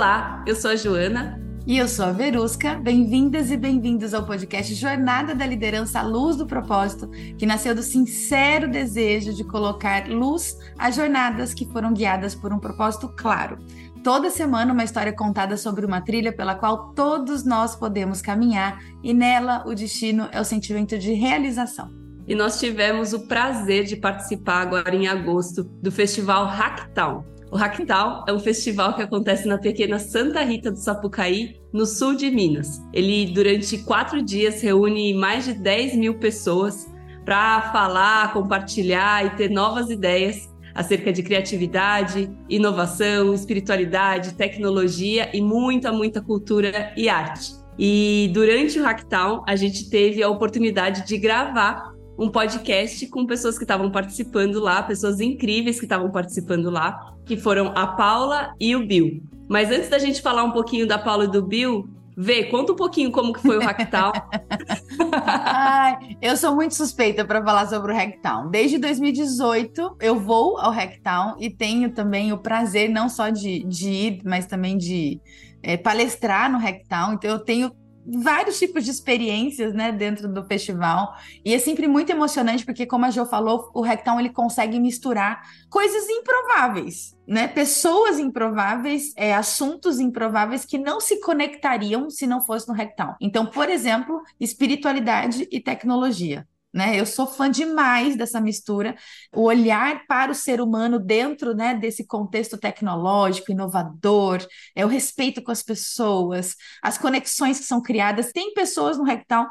[0.00, 1.38] Olá, eu sou a Joana.
[1.66, 2.74] E eu sou a Verusca.
[2.76, 7.82] Bem-vindas e bem-vindos ao podcast Jornada da Liderança à Luz do Propósito, que nasceu do
[7.82, 13.58] sincero desejo de colocar luz às jornadas que foram guiadas por um propósito claro.
[14.02, 19.12] Toda semana, uma história contada sobre uma trilha pela qual todos nós podemos caminhar, e
[19.12, 21.90] nela o destino é o sentimento de realização.
[22.26, 27.22] E nós tivemos o prazer de participar agora em agosto do festival Hacktown.
[27.50, 32.14] O Hacktown é um festival que acontece na pequena Santa Rita do Sapucaí, no sul
[32.14, 32.80] de Minas.
[32.92, 36.88] Ele, durante quatro dias, reúne mais de 10 mil pessoas
[37.24, 45.90] para falar, compartilhar e ter novas ideias acerca de criatividade, inovação, espiritualidade, tecnologia e muita,
[45.90, 47.52] muita cultura e arte.
[47.76, 53.56] E durante o Hacktown, a gente teve a oportunidade de gravar um podcast com pessoas
[53.56, 58.76] que estavam participando lá, pessoas incríveis que estavam participando lá, que foram a Paula e
[58.76, 59.22] o Bill.
[59.48, 61.88] Mas antes da gente falar um pouquinho da Paula e do Bill,
[62.22, 64.12] Vê, conta um pouquinho como que foi o Hacktown.
[65.24, 68.50] Ai, eu sou muito suspeita para falar sobre o Hacktown.
[68.50, 73.88] Desde 2018 eu vou ao Hacktown e tenho também o prazer não só de, de
[73.88, 75.18] ir, mas também de
[75.62, 77.14] é, palestrar no Hacktown.
[77.14, 77.72] Então eu tenho
[78.18, 81.14] vários tipos de experiências, né, dentro do festival.
[81.44, 85.42] E é sempre muito emocionante porque, como a Jo falou, o Hacktown ele consegue misturar
[85.68, 87.48] coisas improváveis, né?
[87.48, 93.14] Pessoas improváveis, é, assuntos improváveis que não se conectariam se não fosse no Hacktown.
[93.20, 96.98] Então, por exemplo, espiritualidade e tecnologia né?
[96.98, 98.94] Eu sou fã demais dessa mistura,
[99.34, 105.42] o olhar para o ser humano dentro, né, desse contexto tecnológico, inovador, é o respeito
[105.42, 108.32] com as pessoas, as conexões que são criadas.
[108.32, 109.48] Tem pessoas no Rectal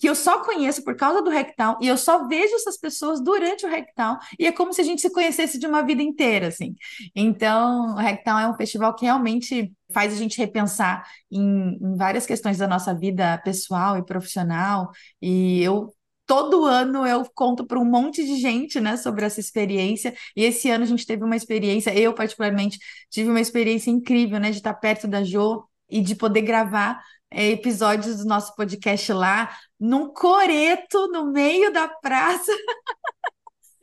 [0.00, 3.66] que eu só conheço por causa do Rectal e eu só vejo essas pessoas durante
[3.66, 6.74] o Rectal e é como se a gente se conhecesse de uma vida inteira, assim.
[7.14, 12.24] Então, o Rectal é um festival que realmente faz a gente repensar em, em várias
[12.24, 14.90] questões da nossa vida pessoal e profissional
[15.20, 15.92] e eu
[16.30, 20.14] todo ano eu conto para um monte de gente, né, sobre essa experiência.
[20.36, 22.78] E esse ano a gente teve uma experiência, eu particularmente
[23.10, 27.02] tive uma experiência incrível, né, de estar perto da Jo e de poder gravar
[27.32, 32.52] é, episódios do nosso podcast lá, num coreto no meio da praça.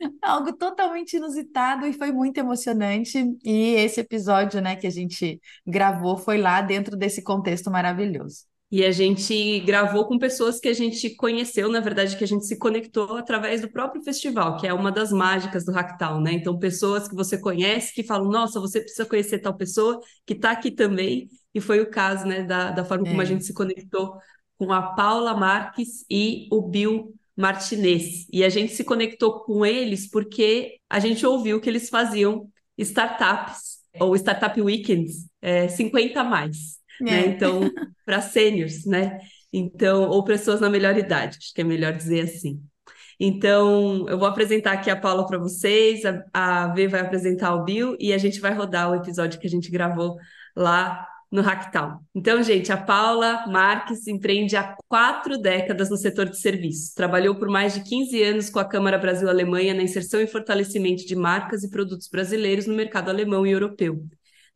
[0.22, 3.18] Algo totalmente inusitado e foi muito emocionante.
[3.44, 8.47] E esse episódio, né, que a gente gravou foi lá dentro desse contexto maravilhoso.
[8.70, 12.44] E a gente gravou com pessoas que a gente conheceu, na verdade, que a gente
[12.44, 16.32] se conectou através do próprio festival, que é uma das mágicas do Hacktown, né?
[16.32, 20.50] Então, pessoas que você conhece que falam, nossa, você precisa conhecer tal pessoa que está
[20.50, 21.28] aqui também.
[21.54, 23.10] E foi o caso, né, da, da forma é.
[23.10, 23.26] como a é.
[23.26, 24.18] gente se conectou
[24.58, 28.26] com a Paula Marques e o Bill Martinez.
[28.30, 33.78] E a gente se conectou com eles porque a gente ouviu que eles faziam startups,
[33.98, 36.78] ou Startup Weekends, é, 50 a mais.
[37.00, 37.24] Né?
[37.24, 37.26] É.
[37.26, 37.70] Então,
[38.04, 39.18] para sêniors, né?
[39.52, 42.60] Então, ou pessoas na melhor idade, acho que é melhor dizer assim.
[43.20, 47.64] Então, eu vou apresentar aqui a Paula para vocês, a, a V vai apresentar o
[47.64, 50.16] Bill e a gente vai rodar o episódio que a gente gravou
[50.56, 51.98] lá no Hacktown.
[52.14, 56.94] Então, gente, a Paula Marques empreende há quatro décadas no setor de serviços.
[56.94, 61.16] Trabalhou por mais de 15 anos com a Câmara Brasil-Alemanha na inserção e fortalecimento de
[61.16, 64.06] marcas e produtos brasileiros no mercado alemão e europeu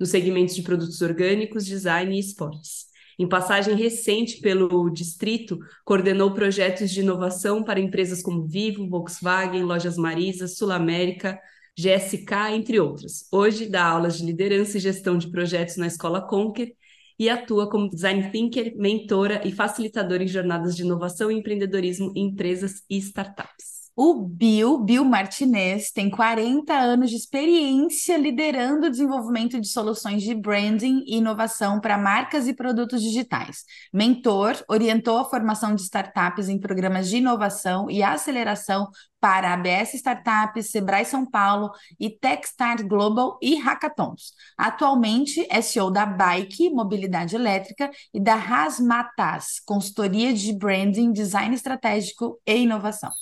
[0.02, 2.86] nos segmentos de produtos orgânicos, design e esportes.
[3.16, 9.96] Em passagem recente pelo distrito, coordenou projetos de inovação para empresas como Vivo, Volkswagen, Lojas
[9.96, 11.38] Marisa, Sul América,
[11.78, 13.28] GSK, entre outras.
[13.30, 16.72] Hoje dá aulas de liderança e gestão de projetos na Escola Conquer
[17.16, 22.26] e atua como design thinker, mentora e facilitadora em jornadas de inovação e empreendedorismo em
[22.26, 23.71] empresas e startups.
[23.94, 30.34] O Bill, Bill Martinez, tem 40 anos de experiência liderando o desenvolvimento de soluções de
[30.34, 33.64] branding e inovação para marcas e produtos digitais.
[33.92, 38.88] Mentor, orientou a formação de startups em programas de inovação e aceleração
[39.20, 41.70] para a ABS Startups, Sebrae São Paulo
[42.00, 44.32] e Techstars Global e Hackathons.
[44.56, 52.40] Atualmente é CEO da Bike, Mobilidade Elétrica, e da Rasmatas, consultoria de branding, design estratégico
[52.46, 53.12] e inovação.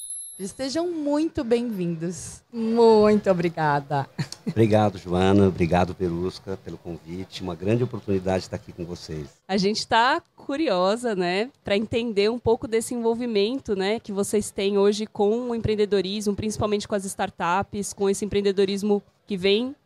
[0.41, 2.41] Estejam muito bem-vindos.
[2.51, 4.09] Muito obrigada.
[4.47, 5.49] Obrigado, Joana.
[5.49, 7.43] Obrigado, Perusca, pelo convite.
[7.43, 9.29] Uma grande oportunidade estar aqui com vocês.
[9.47, 14.79] A gente está curiosa, né, para entender um pouco desse envolvimento, né, que vocês têm
[14.79, 19.77] hoje com o empreendedorismo, principalmente com as startups, com esse empreendedorismo que vem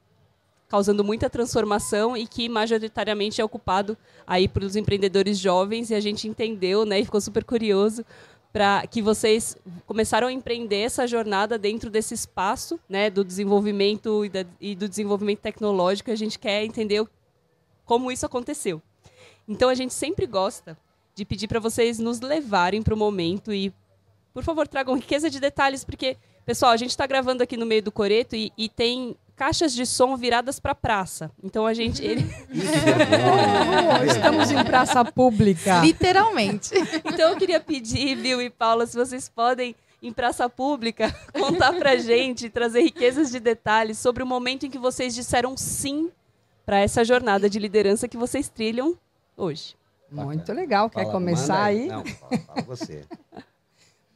[0.69, 3.97] causando muita transformação e que majoritariamente é ocupado
[4.27, 8.05] aí pelos empreendedores jovens e a gente entendeu, né, e ficou super curioso
[8.55, 14.29] para que vocês começaram a empreender essa jornada dentro desse espaço, né, do desenvolvimento e,
[14.29, 16.13] da, e, do desenvolvimento tecnológico.
[16.13, 17.05] A gente quer entender
[17.85, 18.81] como isso aconteceu.
[19.49, 20.79] Então a gente sempre gosta
[21.17, 23.75] de pedir para vocês nos levarem para o momento e,
[24.33, 26.17] por favor, tragam riqueza de detalhes, porque,
[26.47, 29.85] pessoal, a gente está gravando aqui no meio do coreto e, e tem caixas de
[29.85, 31.31] som viradas para praça.
[31.43, 32.05] Então a gente.
[32.05, 32.25] Ele...
[34.01, 35.81] oh, estamos em praça pública.
[35.81, 36.75] Literalmente.
[37.05, 41.97] Então eu queria pedir, Bill e Paula, se vocês podem, em praça pública, contar para
[41.97, 46.11] gente, trazer riquezas de detalhes sobre o momento em que vocês disseram sim
[46.65, 48.97] para essa jornada de liderança que vocês trilham
[49.37, 49.77] hoje.
[50.11, 50.89] Muito legal.
[50.89, 51.87] Quer fala, começar aí?
[51.87, 53.05] Não, fala, fala você.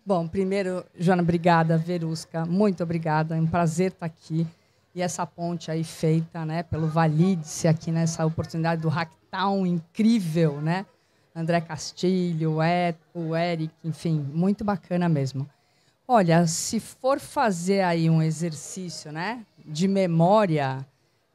[0.04, 1.76] Bom, primeiro, Joana, obrigada.
[1.76, 3.36] Verusca, muito obrigada.
[3.36, 4.46] É um prazer estar aqui.
[4.98, 10.84] E essa ponte aí feita né, pelo Validice aqui nessa oportunidade do Hacktown incrível, né?
[11.32, 12.56] André Castilho,
[13.14, 15.48] o Eric, enfim, muito bacana mesmo.
[16.08, 20.84] Olha, se for fazer aí um exercício né, de memória,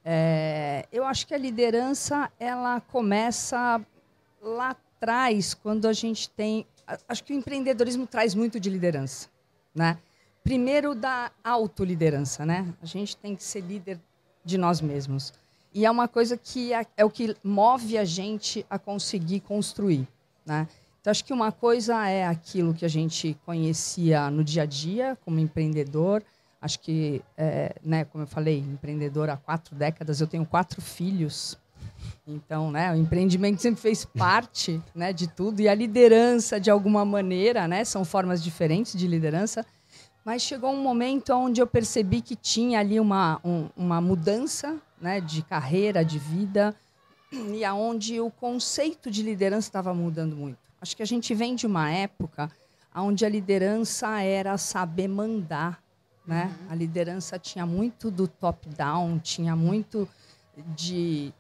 [0.03, 3.79] é, eu acho que a liderança ela começa
[4.41, 6.67] lá atrás, quando a gente tem.
[7.07, 9.29] Acho que o empreendedorismo traz muito de liderança.
[9.73, 9.97] Né?
[10.43, 12.45] Primeiro, da autoliderança.
[12.45, 12.67] Né?
[12.81, 13.99] A gente tem que ser líder
[14.43, 15.33] de nós mesmos.
[15.73, 20.07] E é uma coisa que é, é o que move a gente a conseguir construir.
[20.45, 20.67] Né?
[21.01, 25.17] Então, acho que uma coisa é aquilo que a gente conhecia no dia a dia,
[25.25, 26.23] como empreendedor.
[26.61, 31.57] Acho que, é, né, como eu falei, empreendedor há quatro décadas, eu tenho quatro filhos.
[32.25, 37.03] Então, né, o empreendimento sempre fez parte né, de tudo e a liderança, de alguma
[37.03, 39.65] maneira, né, são formas diferentes de liderança.
[40.23, 45.19] Mas chegou um momento onde eu percebi que tinha ali uma, um, uma mudança né,
[45.19, 46.73] de carreira, de vida,
[47.31, 50.59] e aonde o conceito de liderança estava mudando muito.
[50.79, 52.49] Acho que a gente vem de uma época
[52.95, 55.81] onde a liderança era saber mandar.
[56.25, 56.45] Né?
[56.45, 56.71] Uhum.
[56.71, 60.07] A liderança tinha muito do top-down, tinha muito
[60.75, 61.33] de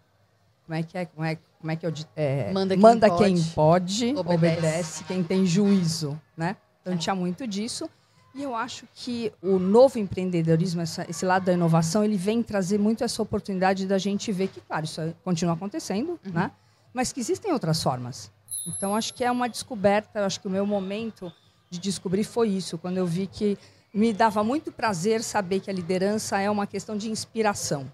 [0.65, 1.05] como é que é?
[1.05, 4.57] Como é, como é que eu é, manda, quem, manda pode, quem pode, obedece.
[4.57, 5.03] obedece.
[5.03, 6.57] quem tem juízo, né?
[6.81, 6.97] Então é.
[6.97, 7.89] tinha muito disso.
[8.35, 12.79] E eu acho que o novo empreendedorismo, essa, esse lado da inovação, ele vem trazer
[12.79, 16.31] muito essa oportunidade da gente ver que, claro, isso continua acontecendo, uhum.
[16.31, 16.51] né?
[16.93, 18.31] Mas que existem outras formas.
[18.65, 20.25] Então acho que é uma descoberta.
[20.25, 21.31] Acho que o meu momento
[21.69, 23.57] de descobrir foi isso, quando eu vi que
[23.93, 27.91] me dava muito prazer saber que a liderança é uma questão de inspiração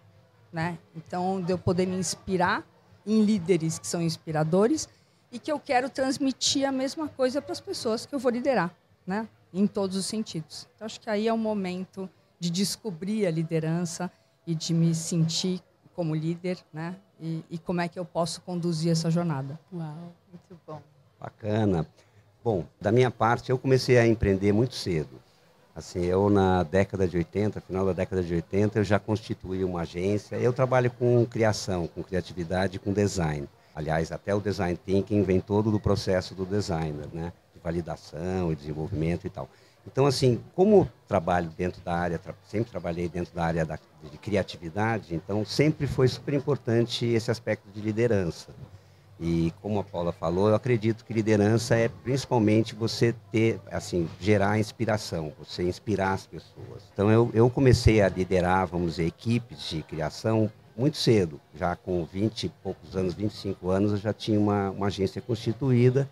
[0.52, 0.78] né?
[0.96, 2.66] Então, de eu poder me inspirar
[3.06, 4.90] em líderes que são inspiradores
[5.32, 8.74] e que eu quero transmitir a mesma coisa para as pessoas que eu vou liderar,
[9.06, 9.28] né?
[9.54, 10.68] Em todos os sentidos.
[10.76, 12.10] Então, acho que aí é o momento
[12.40, 14.12] de descobrir a liderança
[14.46, 15.62] e de me sentir
[15.96, 16.96] como líder, né?
[17.20, 19.60] E, e como é que eu posso conduzir essa jornada.
[19.74, 20.82] Uau, muito bom.
[21.20, 21.86] Bacana.
[22.42, 25.20] Bom, da minha parte, eu comecei a empreender muito cedo.
[25.76, 29.82] Assim, eu na década de 80, final da década de 80, eu já constituí uma
[29.82, 30.36] agência.
[30.38, 33.48] Eu trabalho com criação, com criatividade, com design.
[33.76, 37.32] Aliás, até o design thinking vem todo do processo do designer, né?
[37.70, 39.48] Validação e desenvolvimento e tal.
[39.86, 43.80] Então, assim, como trabalho dentro da área, sempre trabalhei dentro da área da,
[44.12, 48.50] de criatividade, então sempre foi super importante esse aspecto de liderança.
[49.20, 54.58] E como a Paula falou, eu acredito que liderança é principalmente você ter, assim, gerar
[54.60, 56.84] inspiração, você inspirar as pessoas.
[56.94, 62.06] Então eu, eu comecei a liderar, vamos dizer, equipes de criação muito cedo, já com
[62.06, 66.10] 20 e poucos anos, 25 anos, eu já tinha uma, uma agência constituída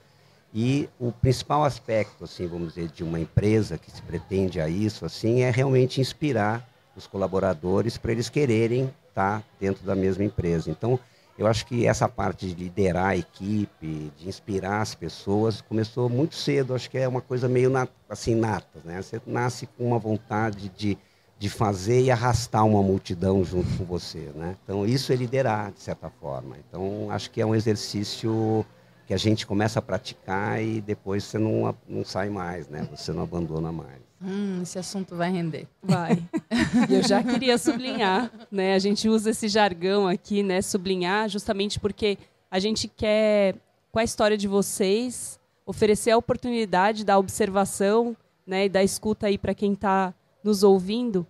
[0.54, 5.06] e o principal aspecto, assim, vamos dizer, de uma empresa que se pretende a isso,
[5.06, 10.70] assim, é realmente inspirar os colaboradores para eles quererem estar dentro da mesma empresa.
[10.70, 11.00] Então,
[11.38, 16.36] eu acho que essa parte de liderar a equipe, de inspirar as pessoas, começou muito
[16.36, 16.74] cedo.
[16.74, 17.72] Acho que é uma coisa meio
[18.10, 19.00] assim nata, né?
[19.02, 20.98] Você nasce com uma vontade de,
[21.38, 24.58] de fazer e arrastar uma multidão junto com você, né?
[24.64, 26.58] Então isso é liderar de certa forma.
[26.58, 28.66] Então acho que é um exercício
[29.08, 32.86] que a gente começa a praticar e depois você não, não sai mais, né?
[32.92, 34.02] Você não abandona mais.
[34.22, 35.66] Hum, esse assunto vai render.
[35.82, 36.22] Vai.
[36.92, 38.74] Eu já queria sublinhar, né?
[38.74, 40.62] A gente usa esse jargão aqui, né?
[40.62, 42.18] Sublinhar, justamente porque
[42.52, 43.56] a gente quer,
[43.94, 48.14] com a história de vocês, oferecer a oportunidade da observação,
[48.46, 48.66] né?
[48.66, 51.26] E da escuta aí para quem está nos ouvindo,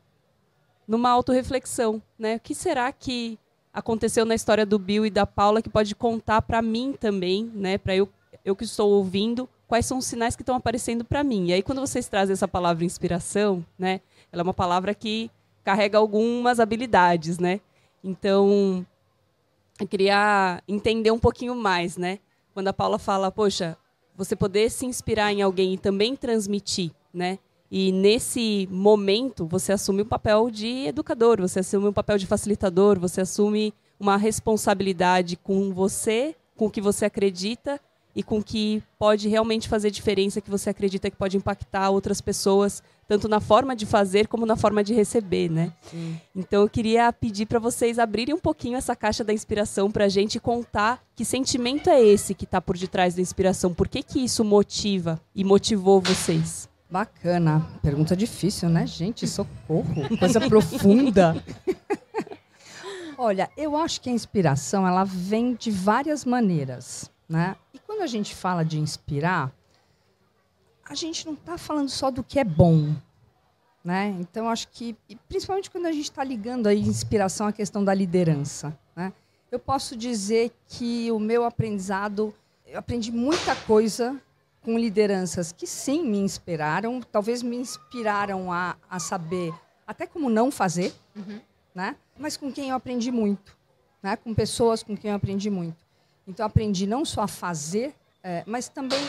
[0.87, 2.37] numa autorreflexão, né?
[2.37, 3.37] O que será que
[3.77, 7.77] aconteceu na história do Bill e da Paula que pode contar para mim também, né?
[7.77, 8.09] Para eu,
[8.43, 11.49] eu que estou ouvindo quais são os sinais que estão aparecendo para mim.
[11.49, 15.29] E aí, quando vocês trazem essa palavra inspiração, né, ela é uma palavra que
[15.63, 17.61] carrega algumas habilidades, né?
[18.03, 18.83] Então,
[19.79, 22.17] eu queria entender um pouquinho mais, né?
[22.55, 23.77] Quando a Paula fala, poxa,
[24.15, 27.37] você poder se inspirar em alguém e também transmitir, né?
[27.69, 32.99] E nesse momento, você assume o papel de educador, você assume o papel de facilitador,
[32.99, 37.79] você assume uma responsabilidade com você, com o que você acredita
[38.15, 42.19] e com o que pode realmente fazer diferença, que você acredita que pode impactar outras
[42.19, 45.71] pessoas, tanto na forma de fazer como na forma de receber, né?
[45.83, 46.19] Sim.
[46.35, 50.09] Então eu queria pedir para vocês abrirem um pouquinho essa caixa da inspiração para a
[50.09, 54.19] gente contar que sentimento é esse que está por detrás da inspiração, por que que
[54.19, 56.67] isso motiva e motivou vocês?
[56.89, 57.67] Bacana.
[57.81, 59.27] Pergunta difícil, né, gente?
[59.27, 60.17] Socorro.
[60.17, 61.35] Coisa profunda.
[63.17, 67.55] Olha, eu acho que a inspiração ela vem de várias maneiras, né?
[67.73, 69.51] E quando a gente fala de inspirar,
[70.87, 72.95] a gente não está falando só do que é bom,
[73.83, 74.15] né?
[74.19, 74.95] Então acho que,
[75.27, 79.11] principalmente quando a gente está ligando a inspiração à questão da liderança, né?
[79.51, 82.33] Eu posso dizer que o meu aprendizado,
[82.65, 84.21] eu aprendi muita coisa
[84.67, 89.53] com lideranças que sim me inspiraram, talvez me inspiraram a, a saber
[89.87, 91.39] até como não fazer, uhum.
[91.73, 91.95] né?
[92.19, 93.57] Mas com quem eu aprendi muito,
[94.03, 94.17] né?
[94.17, 95.77] Com pessoas com quem eu aprendi muito.
[96.27, 98.99] Então aprendi não só a fazer, é, mas também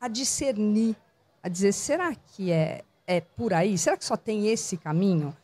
[0.00, 0.94] a discernir,
[1.42, 3.76] a dizer será que é é por aí?
[3.76, 5.36] Será que só tem esse caminho?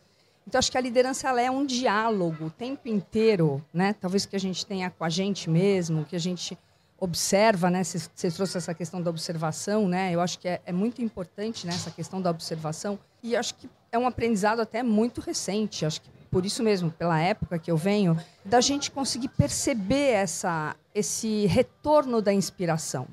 [0.46, 3.94] Então acho que a liderança ela é um diálogo o tempo inteiro, né?
[3.94, 6.56] Talvez que a gente tenha com a gente mesmo, que a gente
[6.98, 7.82] observa, né?
[7.84, 10.12] Você trouxe essa questão da observação, né?
[10.12, 13.68] Eu acho que é, é muito importante né, essa questão da observação e acho que
[13.92, 15.86] é um aprendizado até muito recente.
[15.86, 20.76] Acho que por isso mesmo, pela época que eu venho, da gente conseguir perceber essa,
[20.94, 23.06] esse retorno da inspiração.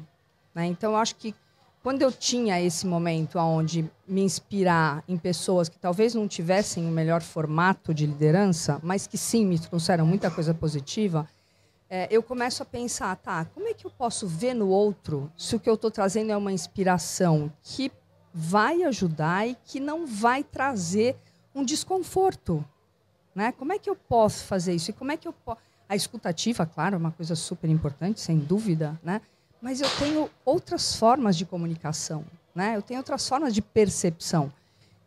[0.54, 0.66] Né?
[0.66, 1.34] Então, eu acho que
[1.82, 6.92] quando eu tinha esse momento onde me inspirar em pessoas que talvez não tivessem o
[6.92, 11.28] melhor formato de liderança, mas que sim me trouxeram muita coisa positiva,
[11.90, 15.56] é, eu começo a pensar, tá, como é que eu posso ver no outro se
[15.56, 17.92] o que eu estou trazendo é uma inspiração que
[18.34, 21.16] vai ajudar e que não vai trazer
[21.54, 22.66] um desconforto,
[23.34, 23.52] né?
[23.54, 24.90] Como é que eu posso fazer isso?
[24.92, 25.62] E como é que eu posso...
[25.88, 29.22] A escutativa, claro, é uma coisa super importante, sem dúvida, né?
[29.62, 32.76] Mas eu tenho outras formas de comunicação, né?
[32.76, 34.52] Eu tenho outras formas de percepção.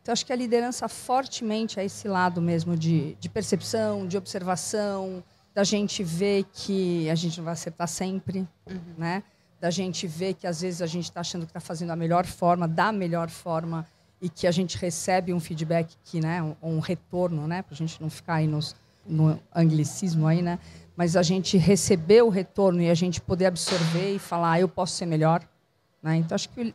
[0.01, 5.23] Então, acho que a liderança fortemente é esse lado mesmo de, de percepção, de observação,
[5.59, 8.79] da gente ver que a gente não vai acertar sempre, uhum.
[8.97, 9.25] né?
[9.61, 12.25] Da gente ver que às vezes a gente está achando que está fazendo a melhor
[12.27, 13.85] forma, da melhor forma,
[14.23, 17.77] e que a gente recebe um feedback que, né, um, um retorno, né, para a
[17.77, 20.61] gente não ficar aí nos, no anglicismo aí, né?
[20.97, 24.69] Mas a gente receber o retorno e a gente poder absorver e falar, ah, eu
[24.69, 25.45] posso ser melhor,
[26.03, 26.17] né?
[26.17, 26.75] Então, acho que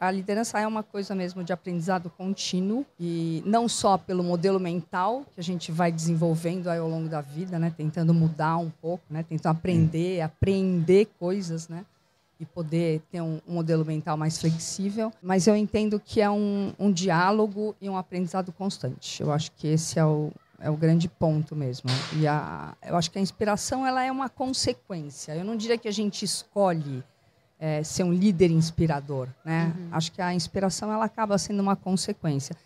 [0.00, 5.24] a liderança é uma coisa mesmo de aprendizado contínuo, e não só pelo modelo mental
[5.34, 7.72] que a gente vai desenvolvendo ao longo da vida, né?
[7.76, 9.22] tentando mudar um pouco, né?
[9.22, 11.84] tentando aprender, aprender coisas, né?
[12.38, 15.10] e poder ter um, um, modelo mental mais flexível.
[15.22, 19.22] Mas eu entendo que é um, um diálogo e um aprendizado constante.
[19.22, 20.30] Eu acho que esse é o,
[20.60, 21.88] é o grande ponto mesmo.
[22.14, 25.34] E a, eu acho que a inspiração ela é uma consequência.
[25.34, 27.02] Eu não diria que a gente escolhe
[27.58, 29.74] é, ser um líder inspirador, né?
[29.76, 29.88] Uhum.
[29.92, 32.56] Acho que a inspiração ela acaba sendo uma consequência,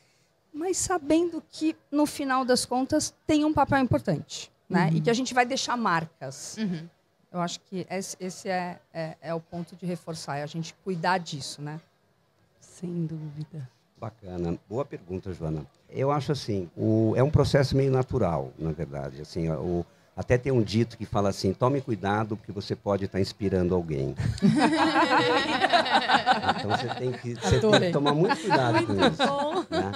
[0.52, 4.88] mas sabendo que no final das contas tem um papel importante, né?
[4.88, 4.97] Uhum.
[4.97, 6.56] E que a gente vai deixar marcas.
[6.59, 6.88] Uhum.
[7.32, 10.75] Eu acho que esse, esse é, é, é, o ponto de reforçar, é a gente
[10.82, 11.80] cuidar disso, né?
[12.61, 13.68] Sem dúvida.
[13.97, 15.64] Bacana, boa pergunta, Joana.
[15.88, 19.20] Eu acho assim, o, é um processo meio natural, na verdade.
[19.20, 19.85] Assim, o,
[20.21, 24.15] até tem um dito que fala assim: tome cuidado, porque você pode estar inspirando alguém.
[26.59, 29.67] então você tem que, você tem que tomar muito cuidado muito com isso.
[29.71, 29.93] Né?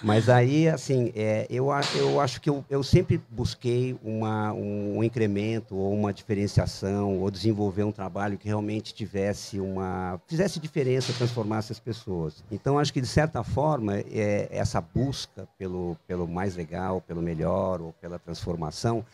[0.00, 5.04] Mas aí, assim, é, eu, eu acho que eu, eu sempre busquei uma, um, um
[5.04, 10.20] incremento ou uma diferenciação ou desenvolver um trabalho que realmente tivesse uma.
[10.28, 12.44] fizesse diferença, transformasse as pessoas.
[12.48, 17.80] Então, acho que, de certa forma, é, essa busca pelo, pelo mais legal, pelo melhor
[17.80, 19.04] ou pela transformação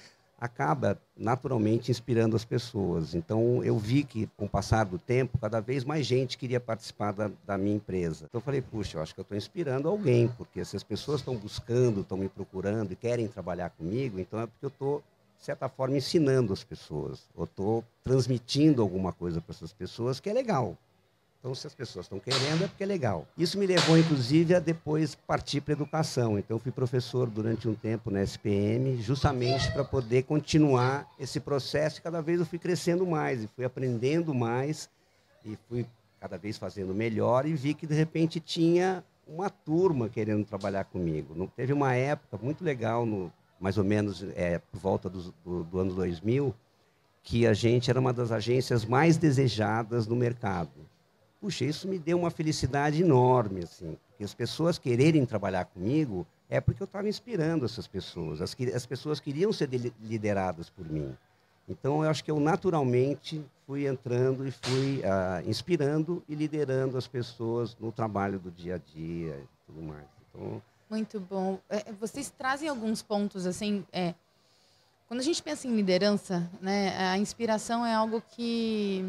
[0.40, 3.14] acaba naturalmente inspirando as pessoas.
[3.14, 7.12] Então, eu vi que, com o passar do tempo, cada vez mais gente queria participar
[7.12, 8.24] da, da minha empresa.
[8.24, 11.20] Então, eu falei, puxa, eu acho que eu estou inspirando alguém, porque se as pessoas
[11.20, 15.02] estão buscando, estão me procurando e querem trabalhar comigo, então é porque eu estou,
[15.38, 20.30] de certa forma, ensinando as pessoas, ou estou transmitindo alguma coisa para essas pessoas que
[20.30, 20.76] é legal.
[21.40, 23.26] Então, se as pessoas estão querendo, é porque é legal.
[23.36, 26.38] Isso me levou, inclusive, a depois partir para a educação.
[26.38, 31.98] Então, fui professor durante um tempo na SPM, justamente para poder continuar esse processo.
[31.98, 34.90] E cada vez eu fui crescendo mais, e fui aprendendo mais,
[35.42, 35.86] e fui
[36.20, 41.34] cada vez fazendo melhor, e vi que, de repente, tinha uma turma querendo trabalhar comigo.
[41.34, 45.64] Não, teve uma época muito legal, no, mais ou menos é, por volta do, do,
[45.64, 46.54] do ano 2000,
[47.22, 50.89] que a gente era uma das agências mais desejadas no mercado.
[51.40, 56.60] Puxa, isso me deu uma felicidade enorme, assim, porque as pessoas quererem trabalhar comigo é
[56.60, 58.42] porque eu estava inspirando essas pessoas.
[58.42, 59.70] As, as pessoas queriam ser
[60.02, 61.16] lideradas por mim.
[61.68, 67.06] Então, eu acho que eu naturalmente fui entrando e fui ah, inspirando e liderando as
[67.06, 70.04] pessoas no trabalho do dia a dia e tudo mais.
[70.28, 71.60] Então, Muito bom.
[71.68, 74.14] É, vocês trazem alguns pontos, assim, é,
[75.06, 79.04] quando a gente pensa em liderança, né, a inspiração é algo que...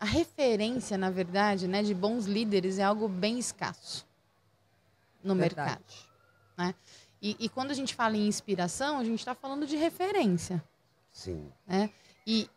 [0.00, 4.06] A referência, na verdade, né, de bons líderes é algo bem escasso
[5.22, 5.68] no verdade.
[5.68, 5.84] mercado.
[6.56, 6.74] Né?
[7.20, 10.62] E, e quando a gente fala em inspiração, a gente está falando de referência.
[11.12, 11.52] Sim.
[11.66, 11.90] Né?
[12.26, 12.48] E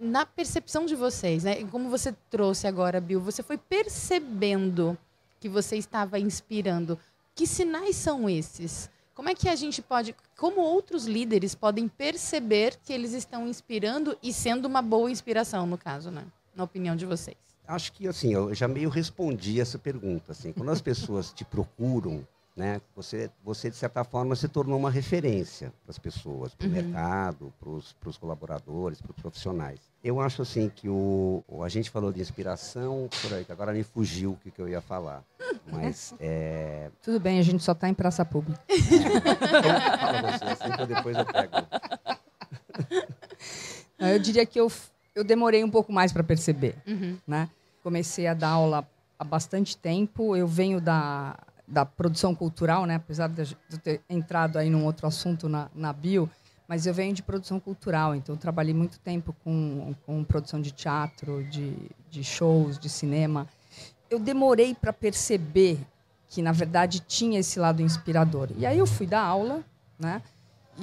[0.00, 1.64] na percepção de vocês, né?
[1.66, 4.98] Como você trouxe agora, Bill, você foi percebendo
[5.38, 6.98] que você estava inspirando.
[7.34, 8.90] Que sinais são esses?
[9.14, 14.18] Como é que a gente pode, como outros líderes podem perceber que eles estão inspirando
[14.22, 16.24] e sendo uma boa inspiração, no caso, né?
[16.54, 17.36] Na opinião de vocês.
[17.66, 20.32] Acho que assim, eu já meio respondi essa pergunta.
[20.32, 22.80] Assim, quando as pessoas te procuram né?
[22.94, 26.74] Você, você de certa forma se tornou uma referência para as pessoas, para o uhum.
[26.74, 29.80] mercado, para os colaboradores, para os profissionais.
[30.04, 34.32] Eu acho assim que o, a gente falou de inspiração, por aí, agora me fugiu
[34.32, 35.24] o que, que eu ia falar.
[35.70, 36.90] Mas é...
[37.02, 38.60] Tudo bem, a gente só está em praça pública.
[38.68, 41.52] então, fala você, assim que eu depois eu pego.
[43.98, 44.70] Eu diria que eu,
[45.14, 46.76] eu demorei um pouco mais para perceber.
[46.86, 47.18] Uhum.
[47.26, 47.48] Né?
[47.82, 48.88] Comecei a dar aula
[49.18, 50.36] há bastante tempo.
[50.36, 51.36] Eu venho da
[51.72, 52.96] da produção cultural, né?
[52.96, 56.28] apesar de eu ter entrado aí num outro assunto na, na bio,
[56.68, 61.42] mas eu venho de produção cultural, então trabalhei muito tempo com, com produção de teatro,
[61.44, 61.74] de,
[62.10, 63.48] de shows, de cinema.
[64.10, 65.78] Eu demorei para perceber
[66.28, 68.50] que, na verdade, tinha esse lado inspirador.
[68.56, 69.64] E aí eu fui dar aula,
[69.98, 70.22] né?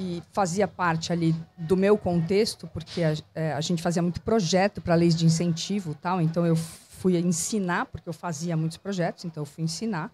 [0.00, 4.80] E fazia parte ali do meu contexto, porque a, é, a gente fazia muito projeto
[4.80, 9.42] para leis de incentivo tal, então eu fui ensinar, porque eu fazia muitos projetos, então
[9.42, 10.10] eu fui ensinar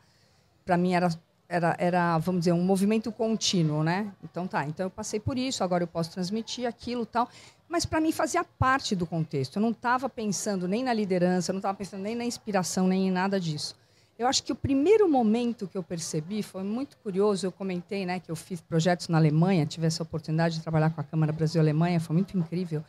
[0.66, 1.08] para mim era,
[1.48, 4.12] era, era, vamos dizer, um movimento contínuo, né?
[4.22, 7.28] Então tá, então eu passei por isso, agora eu posso transmitir aquilo tal.
[7.68, 9.56] Mas para mim fazia parte do contexto.
[9.56, 13.08] Eu não estava pensando nem na liderança, eu não estava pensando nem na inspiração, nem
[13.08, 13.76] em nada disso.
[14.18, 17.46] Eu acho que o primeiro momento que eu percebi foi muito curioso.
[17.46, 21.00] Eu comentei, né, que eu fiz projetos na Alemanha, tive essa oportunidade de trabalhar com
[21.00, 22.82] a Câmara Brasil-Alemanha, foi muito incrível.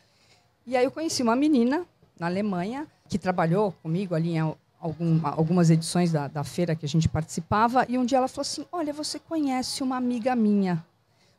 [0.65, 1.85] E aí eu conheci uma menina
[2.17, 6.89] na Alemanha que trabalhou comigo ali em algum, algumas edições da, da feira que a
[6.89, 10.83] gente participava, e um dia ela falou assim: Olha, você conhece uma amiga minha,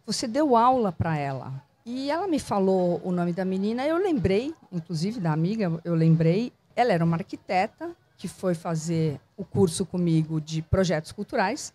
[0.04, 1.62] você deu aula para ela.
[1.84, 6.52] E ela me falou o nome da menina, eu lembrei, inclusive da amiga, eu lembrei.
[6.76, 11.72] Ela era uma arquiteta que foi fazer o curso comigo de projetos culturais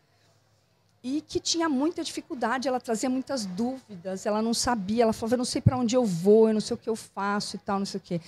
[1.01, 5.39] e que tinha muita dificuldade, ela trazia muitas dúvidas, ela não sabia, ela falava, eu
[5.39, 7.79] não sei para onde eu vou, eu não sei o que eu faço e tal,
[7.79, 8.21] não sei o quê.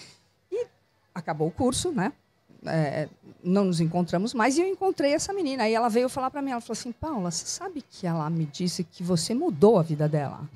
[0.51, 0.65] E
[1.13, 2.11] acabou o curso, né?
[2.65, 3.07] é,
[3.43, 5.63] não nos encontramos mais e eu encontrei essa menina.
[5.63, 8.45] Aí ela veio falar para mim, ela falou assim, Paula, você sabe que ela me
[8.45, 10.47] disse que você mudou a vida dela?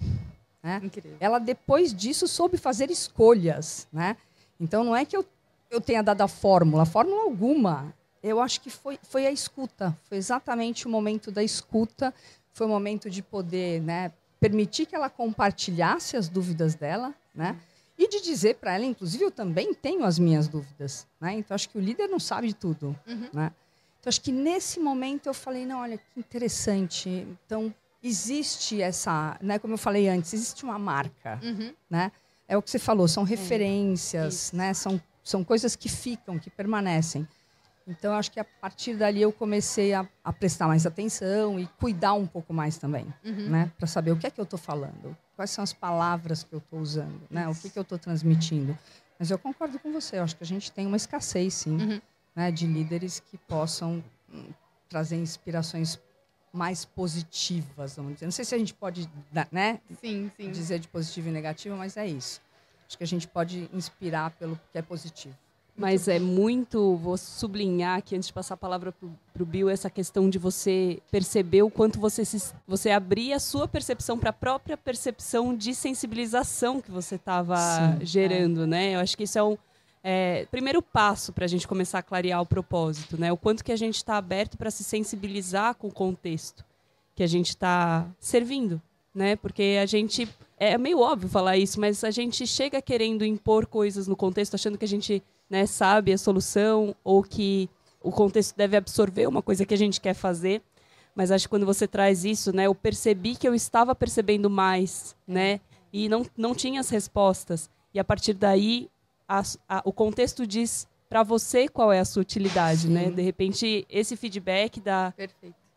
[0.62, 0.82] Né?
[1.19, 4.17] Ela depois disso soube fazer escolhas, né?
[4.60, 5.26] Então não é que eu,
[5.69, 7.93] eu tenha dado a fórmula, fórmula alguma.
[8.21, 12.13] Eu acho que foi, foi a escuta, foi exatamente o momento da escuta,
[12.51, 17.58] foi o momento de poder, né, permitir que ela compartilhasse as dúvidas dela, né?
[17.97, 21.05] E de dizer para ela, inclusive, eu também tenho as minhas dúvidas.
[21.19, 21.34] Né?
[21.34, 22.97] Então, acho que o líder não sabe de tudo.
[23.05, 23.27] Uhum.
[23.34, 23.51] Né?
[23.99, 27.10] Então, acho que nesse momento eu falei, não, olha, que interessante.
[27.45, 31.41] Então, existe essa, né, como eu falei antes, existe uma marca.
[31.43, 31.73] Uhum.
[31.89, 32.10] Né?
[32.47, 33.27] É o que você falou, são é.
[33.27, 34.58] referências, é.
[34.58, 34.73] né?
[34.73, 37.28] são, são coisas que ficam, que permanecem.
[37.88, 42.13] Então, acho que a partir dali eu comecei a, a prestar mais atenção e cuidar
[42.13, 43.50] um pouco mais também, uhum.
[43.50, 43.72] né?
[43.78, 46.60] Para saber o que é que eu estou falando, quais são as palavras que eu
[46.60, 47.48] estou usando, né?
[47.48, 48.78] O que, que eu estou transmitindo.
[49.18, 52.02] Mas eu concordo com você, eu acho que a gente tem uma escassez, sim, uhum.
[52.36, 52.52] né?
[52.52, 54.46] De líderes que possam hum,
[54.88, 56.00] trazer inspirações
[56.52, 58.26] mais positivas, vamos dizer.
[58.26, 59.10] Não sei se a gente pode,
[59.52, 59.80] né?
[60.02, 60.52] Sim, sim.
[60.52, 62.42] Dizer de positivo e negativo, mas é isso.
[62.89, 65.36] Acho que a gente pode inspirar pelo que é positivo.
[65.78, 69.91] Mas é muito, vou sublinhar aqui antes de passar a palavra para o Bill, essa
[69.91, 74.34] questão de você perceber o quanto você, se, você abrir a sua percepção para a
[74.34, 77.56] própria percepção de sensibilização que você estava
[78.02, 78.67] gerando, é.
[78.67, 78.95] né?
[78.95, 79.56] Eu acho que isso é um
[80.04, 83.32] é, primeiro passo para a gente começar a clarear o propósito, né?
[83.32, 86.65] O quanto que a gente está aberto para se sensibilizar com o contexto
[87.15, 88.82] que a gente está servindo,
[89.13, 89.36] né?
[89.36, 94.08] Porque a gente é meio óbvio falar isso, mas a gente chega querendo impor coisas
[94.08, 97.69] no contexto, achando que a gente né, sabe a solução ou que
[98.02, 100.62] o contexto deve absorver uma coisa que a gente quer fazer.
[101.15, 105.15] Mas acho que quando você traz isso, né, eu percebi que eu estava percebendo mais,
[105.28, 105.60] né,
[105.91, 107.69] e não, não tinha as respostas.
[107.93, 108.89] E a partir daí,
[109.28, 113.06] a, a, o contexto diz para você qual é a sua utilidade, né?
[113.06, 113.10] Sim.
[113.10, 113.15] né?
[113.15, 115.13] De repente, esse feedback da,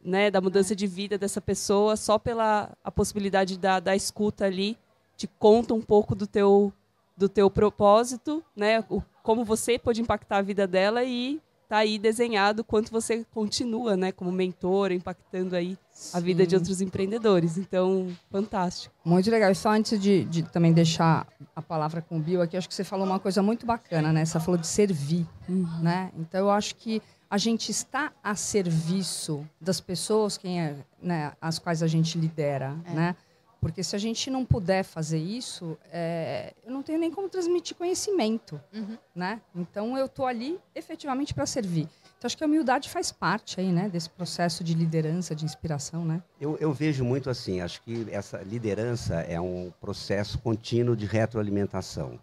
[0.03, 4.77] né, da mudança de vida dessa pessoa só pela a possibilidade da, da escuta ali
[5.17, 6.73] te conta um pouco do teu
[7.17, 11.41] do teu propósito, né, o, como você pode impactar a vida dela e
[11.73, 16.19] tá aí desenhado quanto você continua, né, como mentor, impactando aí Sim.
[16.19, 17.57] a vida de outros empreendedores.
[17.57, 18.95] Então, fantástico.
[19.03, 19.51] Muito legal.
[19.51, 22.75] E só antes de, de, também deixar a palavra com o Bill aqui, acho que
[22.75, 24.23] você falou uma coisa muito bacana, né?
[24.23, 25.81] Você falou de servir, uhum.
[25.81, 26.13] né?
[26.19, 27.01] Então, eu acho que
[27.33, 32.77] a gente está a serviço das pessoas quem é, né, as quais a gente lidera,
[32.85, 32.91] é.
[32.91, 33.17] né?
[33.59, 37.75] Porque se a gente não puder fazer isso, é, eu não tenho nem como transmitir
[37.75, 38.99] conhecimento, uhum.
[39.15, 39.41] né?
[39.55, 41.89] Então eu estou ali efetivamente para servir.
[42.19, 46.05] Então acho que a humildade faz parte aí, né, desse processo de liderança, de inspiração,
[46.05, 46.23] né?
[46.39, 47.63] Eu, eu vejo muito assim.
[47.63, 52.21] Acho que essa liderança é um processo contínuo de retroalimentação.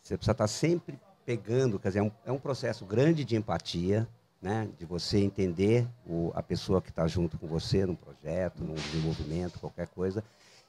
[0.00, 0.96] Você precisa estar sempre
[1.26, 4.08] pegando, quer dizer, é um, é um processo grande de empatia,
[4.40, 4.68] né?
[4.78, 9.58] de você entender o, a pessoa que está junto com você num projeto, num desenvolvimento,
[9.58, 10.22] qualquer coisa,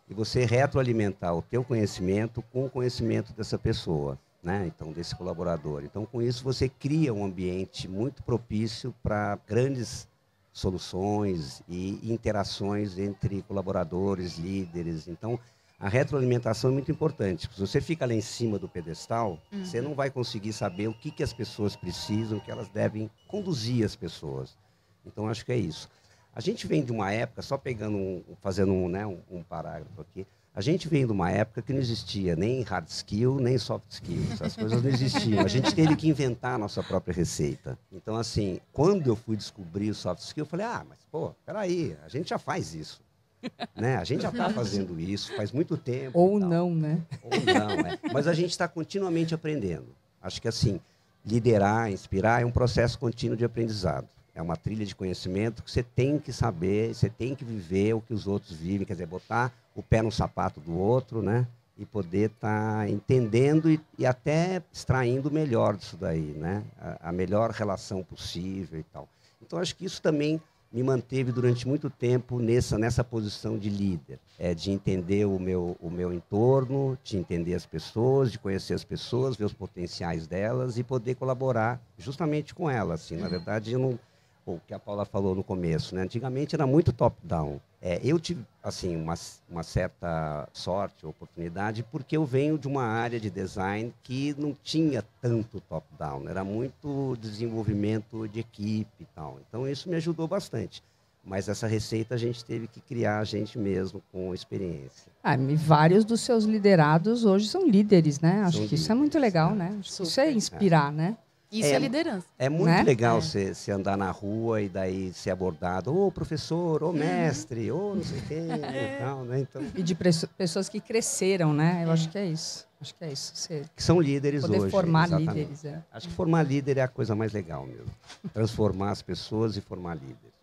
[0.09, 4.65] e você retroalimentar o teu conhecimento com o conhecimento dessa pessoa, né?
[4.65, 5.83] então desse colaborador.
[5.83, 10.07] Então, com isso, você cria um ambiente muito propício para grandes
[10.51, 15.07] soluções e interações entre colaboradores, líderes.
[15.07, 15.39] Então,
[15.79, 17.49] a retroalimentação é muito importante.
[17.53, 19.63] Se você fica lá em cima do pedestal, uhum.
[19.63, 23.85] você não vai conseguir saber o que, que as pessoas precisam, que elas devem conduzir
[23.85, 24.57] as pessoas.
[25.05, 25.89] Então, acho que é isso.
[26.35, 30.01] A gente vem de uma época, só pegando, um, fazendo um, né, um, um parágrafo
[30.01, 33.89] aqui, a gente vem de uma época que não existia nem hard skill, nem soft
[33.89, 34.41] skills.
[34.41, 35.39] As coisas não existiam.
[35.39, 37.79] A gente teve que inventar a nossa própria receita.
[37.91, 41.95] Então, assim, quando eu fui descobrir o soft skill, eu falei, ah, mas, pô, peraí,
[42.03, 43.01] a gente já faz isso.
[43.75, 43.95] Né?
[43.95, 46.19] A gente já está fazendo isso faz muito tempo.
[46.19, 47.01] Ou não, né?
[47.23, 47.97] Ou não, é.
[48.11, 49.87] Mas a gente está continuamente aprendendo.
[50.21, 50.81] Acho que assim,
[51.25, 54.07] liderar, inspirar é um processo contínuo de aprendizado.
[54.35, 58.01] É uma trilha de conhecimento que você tem que saber, você tem que viver o
[58.01, 61.47] que os outros vivem, quer dizer, botar o pé no sapato do outro, né?
[61.77, 66.63] E poder estar tá entendendo e, e, até extraindo o melhor disso daí, né?
[66.79, 69.07] A, a melhor relação possível e tal.
[69.41, 74.19] Então, acho que isso também me manteve durante muito tempo nessa, nessa posição de líder,
[74.37, 78.83] é, de entender o meu, o meu entorno, de entender as pessoas, de conhecer as
[78.83, 83.01] pessoas, ver os potenciais delas e poder colaborar justamente com elas.
[83.01, 83.17] Assim.
[83.17, 83.29] Na uhum.
[83.29, 83.99] verdade, não,
[84.45, 86.01] o que a Paula falou no começo, né?
[86.01, 87.59] antigamente era muito top-down.
[87.81, 89.13] É, eu tive assim uma,
[89.49, 95.03] uma certa sorte, oportunidade, porque eu venho de uma área de design que não tinha
[95.21, 99.39] tanto top-down, era muito desenvolvimento de equipe e tal.
[99.47, 100.83] Então isso me ajudou bastante.
[101.23, 105.11] Mas essa receita a gente teve que criar a gente mesmo com experiência.
[105.23, 108.41] Ah, e vários dos seus liderados hoje são líderes, né?
[108.41, 109.79] Acho são que líderes, isso é muito legal, né?
[109.81, 110.95] Isso é inspirar, é.
[110.95, 111.17] né?
[111.51, 112.27] Isso é, é liderança.
[112.37, 112.83] É muito né?
[112.83, 113.71] legal você é.
[113.71, 117.95] andar na rua e daí ser abordado, ô oh, professor, ô oh, mestre, ô oh,
[117.95, 118.97] não sei quem, é.
[118.97, 119.39] e tal, né?
[119.39, 119.63] Então...
[119.75, 121.81] E de pessoas que cresceram, né?
[121.83, 121.93] Eu é.
[121.93, 122.67] acho que é isso.
[122.79, 123.31] Acho que é isso.
[123.35, 124.71] Você que são líderes poder hoje.
[124.71, 125.33] formar exatamente.
[125.33, 125.65] líderes.
[125.65, 125.83] É.
[125.91, 127.91] Acho que formar líder é a coisa mais legal mesmo.
[128.33, 130.39] Transformar as pessoas e formar líderes.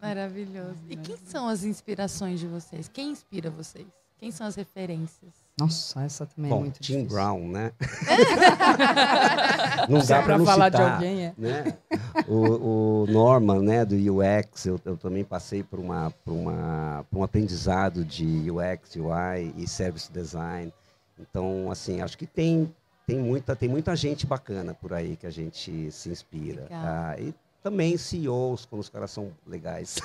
[0.00, 0.78] Maravilhoso.
[0.88, 2.88] E quem são as inspirações de vocês?
[2.88, 3.86] Quem inspira vocês?
[4.18, 5.32] Quem são as referências?
[5.56, 7.08] Nossa, essa também é Bom, é muito Tim difícil.
[7.08, 7.72] Brown, né?
[9.88, 11.34] não dá para falar citar, de alguém, é.
[11.38, 11.78] né?
[12.26, 17.18] O, o, Norman, né, do UX, eu, eu também passei por uma, por uma, por
[17.18, 20.72] um aprendizado de UX, UI e Service Design.
[21.18, 22.74] Então, assim, acho que tem
[23.06, 26.66] tem muita tem muita gente bacana por aí que a gente se inspira.
[26.70, 29.98] Ah, e também CEOs, quando os caras são legais.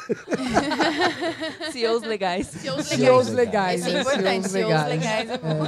[1.72, 2.48] CEOs legais.
[2.48, 2.90] CEOs legais.
[2.90, 3.88] CEOs legais.
[3.88, 4.88] É importante, CEOs legais.
[4.88, 5.66] legais é bom.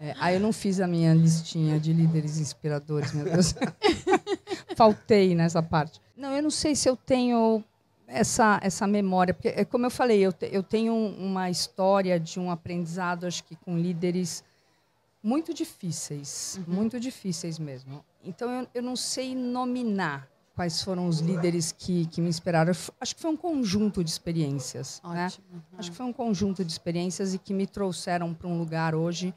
[0.00, 0.08] É.
[0.08, 3.54] É, aí eu não fiz a minha listinha de líderes inspiradores, meu Deus.
[4.74, 6.00] Faltei nessa parte.
[6.16, 7.62] Não, eu não sei se eu tenho
[8.06, 12.40] essa, essa memória, porque, é como eu falei, eu, te, eu tenho uma história de
[12.40, 14.42] um aprendizado, acho que com líderes
[15.22, 16.74] muito difíceis, uhum.
[16.74, 18.02] muito difíceis mesmo.
[18.24, 20.29] Então, eu, eu não sei nominar
[20.60, 22.70] quais foram os líderes que, que me inspiraram.
[23.00, 25.00] Acho que foi um conjunto de experiências.
[25.02, 25.30] Né?
[25.50, 25.60] Uhum.
[25.78, 29.32] Acho que foi um conjunto de experiências e que me trouxeram para um lugar hoje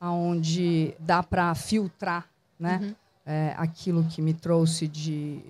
[0.00, 2.78] onde dá para filtrar né?
[2.80, 2.94] Uhum.
[3.26, 5.40] É, aquilo que me trouxe de.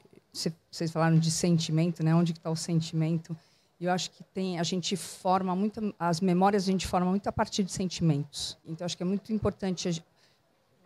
[0.71, 2.15] Vocês falaram de sentimento, né?
[2.15, 3.37] Onde está o sentimento?
[3.79, 7.27] E eu acho que tem a gente forma muito as memórias a gente forma muito
[7.29, 8.57] a partir de sentimentos.
[8.67, 10.03] Então acho que é muito importante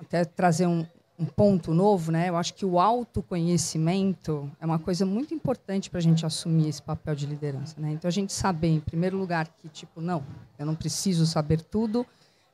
[0.01, 0.85] até trazer um,
[1.23, 2.29] um ponto novo, né?
[2.29, 6.83] Eu acho que o autoconhecimento é uma coisa muito importante para a gente assumir esse
[6.83, 7.93] papel de liderança, né?
[7.93, 10.25] Então a gente saber, em primeiro lugar, que tipo não,
[10.59, 12.05] eu não preciso saber tudo.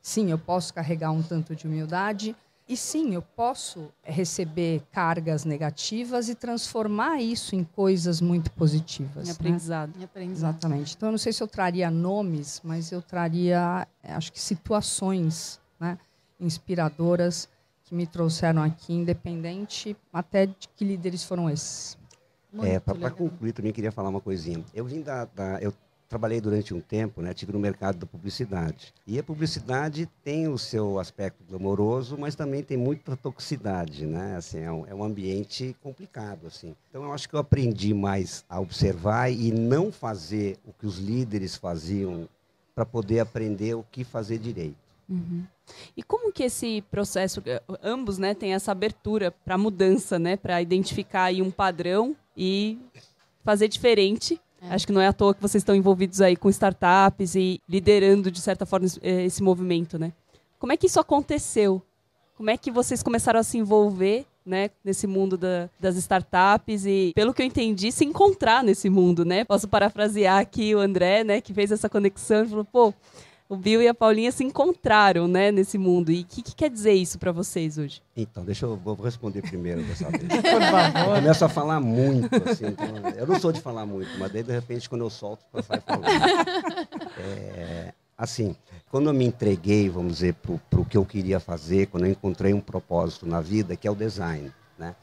[0.02, 2.36] Sim, eu posso carregar um tanto de humildade.
[2.68, 9.24] E sim, eu posso receber cargas negativas e transformar isso em coisas muito positivas.
[9.24, 9.32] Em né?
[9.32, 9.98] aprendizado.
[9.98, 10.52] Em aprendizado.
[10.52, 10.94] Exatamente.
[10.94, 15.96] Então, eu não sei se eu traria nomes, mas eu traria, acho que situações né,
[16.38, 17.48] inspiradoras
[17.88, 21.96] que me trouxeram aqui, independente até de que líderes foram esses.
[22.62, 24.62] É, para concluir, também queria falar uma coisinha.
[24.74, 25.72] Eu vim da, da- eu
[26.08, 27.32] trabalhei durante um tempo, né?
[27.32, 28.92] Tive no mercado da publicidade.
[29.06, 34.36] E a publicidade tem o seu aspecto glamouroso, mas também tem muita toxicidade, né?
[34.36, 36.74] Assim, é um, é um ambiente complicado, assim.
[36.90, 40.98] Então eu acho que eu aprendi mais a observar e não fazer o que os
[40.98, 42.28] líderes faziam
[42.74, 44.87] para poder aprender o que fazer direito.
[45.96, 50.60] E como que esse processo, eh, ambos, né, têm essa abertura para mudança, né, para
[50.62, 52.78] identificar aí um padrão e
[53.44, 54.40] fazer diferente?
[54.62, 58.30] Acho que não é à toa que vocês estão envolvidos aí com startups e liderando
[58.30, 60.12] de certa forma esse- eh, esse movimento, né?
[60.58, 61.80] Como é que isso aconteceu?
[62.36, 67.12] Como é que vocês começaram a se envolver, né, nesse mundo da- das startups e,
[67.14, 69.44] pelo que eu entendi, se encontrar nesse mundo, né?
[69.44, 72.94] Posso parafrasear aqui o André, né, que fez essa conexão e falou, pô,
[73.48, 76.12] o Bill e a Paulinha se encontraram, né, nesse mundo.
[76.12, 78.02] E o que, que quer dizer isso para vocês hoje?
[78.14, 80.24] Então, deixa eu vou responder primeiro dessa vez.
[80.28, 81.08] Por favor.
[81.08, 84.42] Eu começo a falar muito, assim, então, eu não sou de falar muito, mas daí,
[84.42, 86.06] de repente, quando eu solto, eu saio falando.
[87.20, 88.54] É, assim,
[88.90, 92.54] quando eu me entreguei, vamos dizer, para o que eu queria fazer, quando eu encontrei
[92.54, 94.94] um propósito na vida, que é o design, né?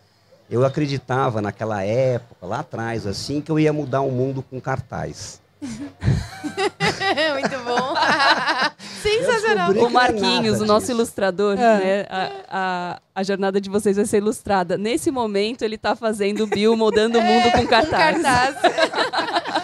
[0.50, 5.42] Eu acreditava naquela época, lá atrás, assim, que eu ia mudar o mundo com cartaz.
[7.34, 7.94] Muito bom.
[9.02, 9.74] Sensacional.
[9.74, 10.92] descobri- O Marquinhos, o nosso disso.
[10.98, 12.06] ilustrador, né?
[12.10, 14.78] A, a, a jornada de vocês vai ser ilustrada.
[14.78, 18.22] Nesse momento, ele está fazendo o Bill moldando o mundo com Um cartaz.
[18.22, 18.56] cartaz.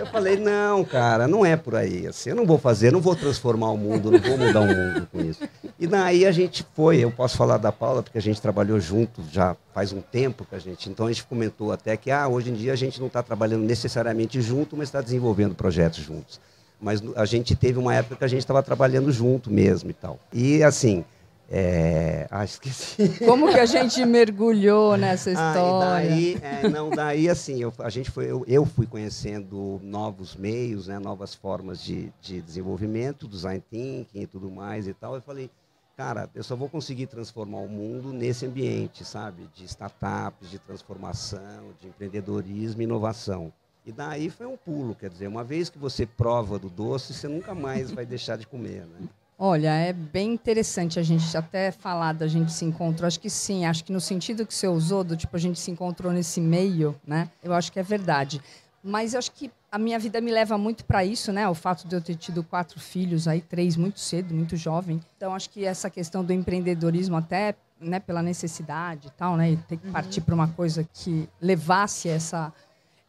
[0.00, 2.06] Eu falei, não, cara, não é por aí.
[2.06, 5.06] Assim, eu não vou fazer, não vou transformar o mundo, não vou mudar o mundo
[5.12, 5.40] com isso.
[5.78, 9.22] E daí a gente foi, eu posso falar da Paula, porque a gente trabalhou junto
[9.30, 10.88] já faz um tempo que a gente.
[10.88, 13.62] Então a gente comentou até que ah, hoje em dia a gente não está trabalhando
[13.64, 16.40] necessariamente junto, mas está desenvolvendo projetos juntos.
[16.80, 20.18] Mas a gente teve uma época que a gente estava trabalhando junto mesmo e tal.
[20.32, 21.04] E assim.
[21.50, 22.26] É...
[22.32, 23.08] Ah, esqueci.
[23.26, 26.06] Como que a gente mergulhou nessa Ah, história?
[26.06, 30.36] e daí, é, não, daí assim, eu, a gente foi, eu, eu fui conhecendo novos
[30.36, 35.16] meios, né, novas formas de, de desenvolvimento, design thinking e tudo mais e tal.
[35.16, 35.50] Eu falei,
[35.96, 39.48] cara, eu só vou conseguir transformar o mundo nesse ambiente, sabe?
[39.52, 43.52] De startups, de transformação, de empreendedorismo e inovação.
[43.84, 47.26] E daí foi um pulo, quer dizer, uma vez que você prova do doce, você
[47.26, 49.08] nunca mais vai deixar de comer, né?
[49.42, 53.06] Olha, é bem interessante a gente até falar da gente se encontrou.
[53.06, 55.70] Acho que sim, acho que no sentido que você usou, do tipo, a gente se
[55.70, 57.30] encontrou nesse meio, né?
[57.42, 58.38] Eu acho que é verdade.
[58.84, 61.48] Mas eu acho que a minha vida me leva muito para isso, né?
[61.48, 65.00] O fato de eu ter tido quatro filhos, aí três muito cedo, muito jovem.
[65.16, 69.56] Então acho que essa questão do empreendedorismo até, né, pela necessidade e tal, né, e
[69.56, 72.52] ter que partir para uma coisa que levasse essa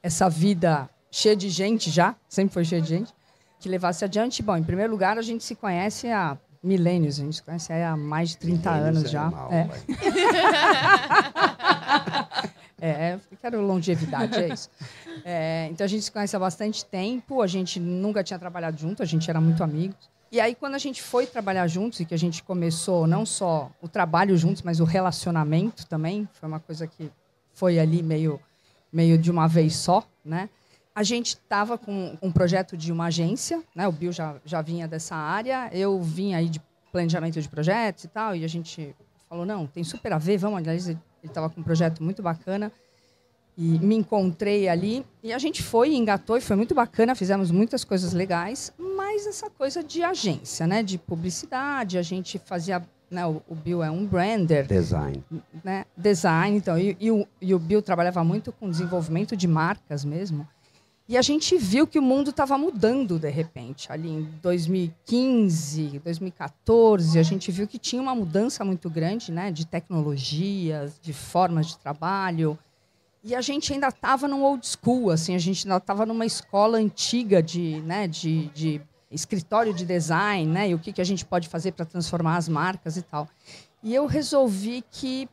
[0.01, 3.13] essa vida cheia de gente já, sempre foi cheia de gente,
[3.59, 4.41] que levasse adiante.
[4.41, 7.97] Bom, em primeiro lugar, a gente se conhece há milênios, a gente se conhece há
[7.97, 9.31] mais de 30 Milênios anos é já.
[9.51, 9.69] É.
[12.83, 14.67] É, eu quero longevidade, é isso.
[15.23, 19.03] É, então a gente se conhece há bastante tempo, a gente nunca tinha trabalhado junto,
[19.03, 20.09] a gente era muito amigos.
[20.31, 23.69] E aí, quando a gente foi trabalhar juntos e que a gente começou não só
[23.81, 27.11] o trabalho juntos, mas o relacionamento também, foi uma coisa que
[27.53, 28.39] foi ali meio,
[28.91, 30.49] meio de uma vez só, né?
[30.93, 33.87] A gente estava com um projeto de uma agência, né?
[33.87, 38.07] O Bill já, já vinha dessa área, eu vim aí de planejamento de projetos e
[38.09, 38.93] tal, e a gente
[39.29, 42.71] falou, não, tem super a ver, vamos, aliás, ele estava com um projeto muito bacana,
[43.57, 47.83] e me encontrei ali, e a gente foi, engatou, e foi muito bacana, fizemos muitas
[47.83, 53.41] coisas legais, mas essa coisa de agência, né, de publicidade, a gente fazia, né, o,
[53.47, 55.21] o Bill é um brander, Design.
[55.63, 60.05] né, design, então, e, e o, e o Bill trabalhava muito com desenvolvimento de marcas
[60.05, 60.47] mesmo.
[61.09, 63.91] E a gente viu que o mundo estava mudando de repente.
[63.91, 69.67] Ali em 2015, 2014, a gente viu que tinha uma mudança muito grande né, de
[69.67, 72.57] tecnologias, de formas de trabalho.
[73.21, 76.77] E a gente ainda estava num old school, assim, a gente ainda estava numa escola
[76.77, 81.25] antiga de, né, de, de escritório de design, né, e o que, que a gente
[81.25, 83.27] pode fazer para transformar as marcas e tal.
[83.83, 85.27] E eu resolvi que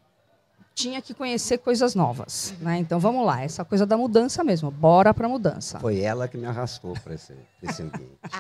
[0.75, 2.79] tinha que conhecer coisas novas, né?
[2.79, 5.81] Então vamos lá, essa coisa da mudança mesmo, bora para mudança.
[5.81, 8.19] Foi ela que me arrastou para esse, esse ambiente.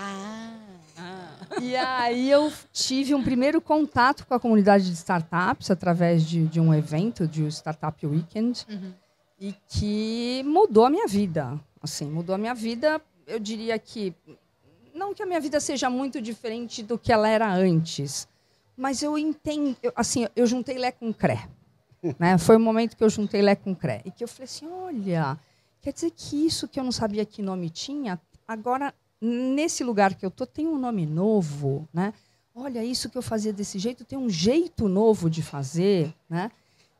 [1.01, 1.29] Ah.
[1.61, 6.61] E aí eu tive um primeiro contato com a comunidade de startups através de, de
[6.61, 8.67] um evento, de um Startup Weekend,
[9.41, 11.59] e que mudou a minha vida.
[11.81, 13.01] Assim, mudou a minha vida.
[13.27, 14.15] Eu diria que
[14.99, 18.29] não que a minha vida seja muito diferente do que ela era antes,
[18.77, 21.49] Mas eu entendo, eu, assim, eu juntei Lé com Cré.
[22.19, 22.39] né?
[22.39, 24.03] Foi o momento que eu juntei Lé com Cré.
[24.05, 25.39] E que eu falei assim: olha,
[25.81, 30.25] quer dizer que isso que eu não sabia que nome tinha, agora, nesse lugar que
[30.25, 31.89] eu tô, tem um nome novo.
[31.93, 32.13] Né?
[32.55, 36.15] Olha, isso que eu fazia desse jeito tem um jeito novo de fazer.
[36.29, 36.51] Né?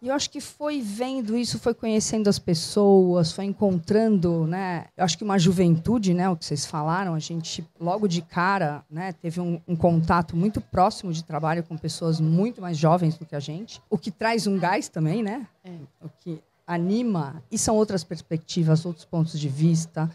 [0.01, 4.87] E eu acho que foi vendo isso, foi conhecendo as pessoas, foi encontrando, né?
[4.97, 6.29] Eu acho que uma juventude, né?
[6.29, 9.13] O que vocês falaram, a gente logo de cara, né?
[9.13, 13.35] Teve um, um, contato muito próximo de trabalho com pessoas muito mais jovens do que
[13.35, 15.45] a gente, o que traz um gás também, né?
[15.65, 15.71] É.
[16.01, 20.09] O que anima e são outras perspectivas, outros pontos de vista.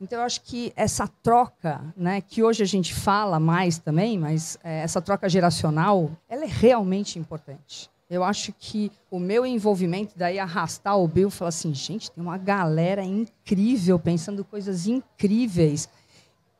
[0.00, 2.20] Então eu acho que essa troca, né?
[2.20, 7.18] Que hoje a gente fala mais também, mas é, essa troca geracional, ela é realmente
[7.18, 7.90] importante.
[8.14, 12.38] Eu acho que o meu envolvimento, daí arrastar o Bill, falar assim, gente, tem uma
[12.38, 15.88] galera incrível pensando coisas incríveis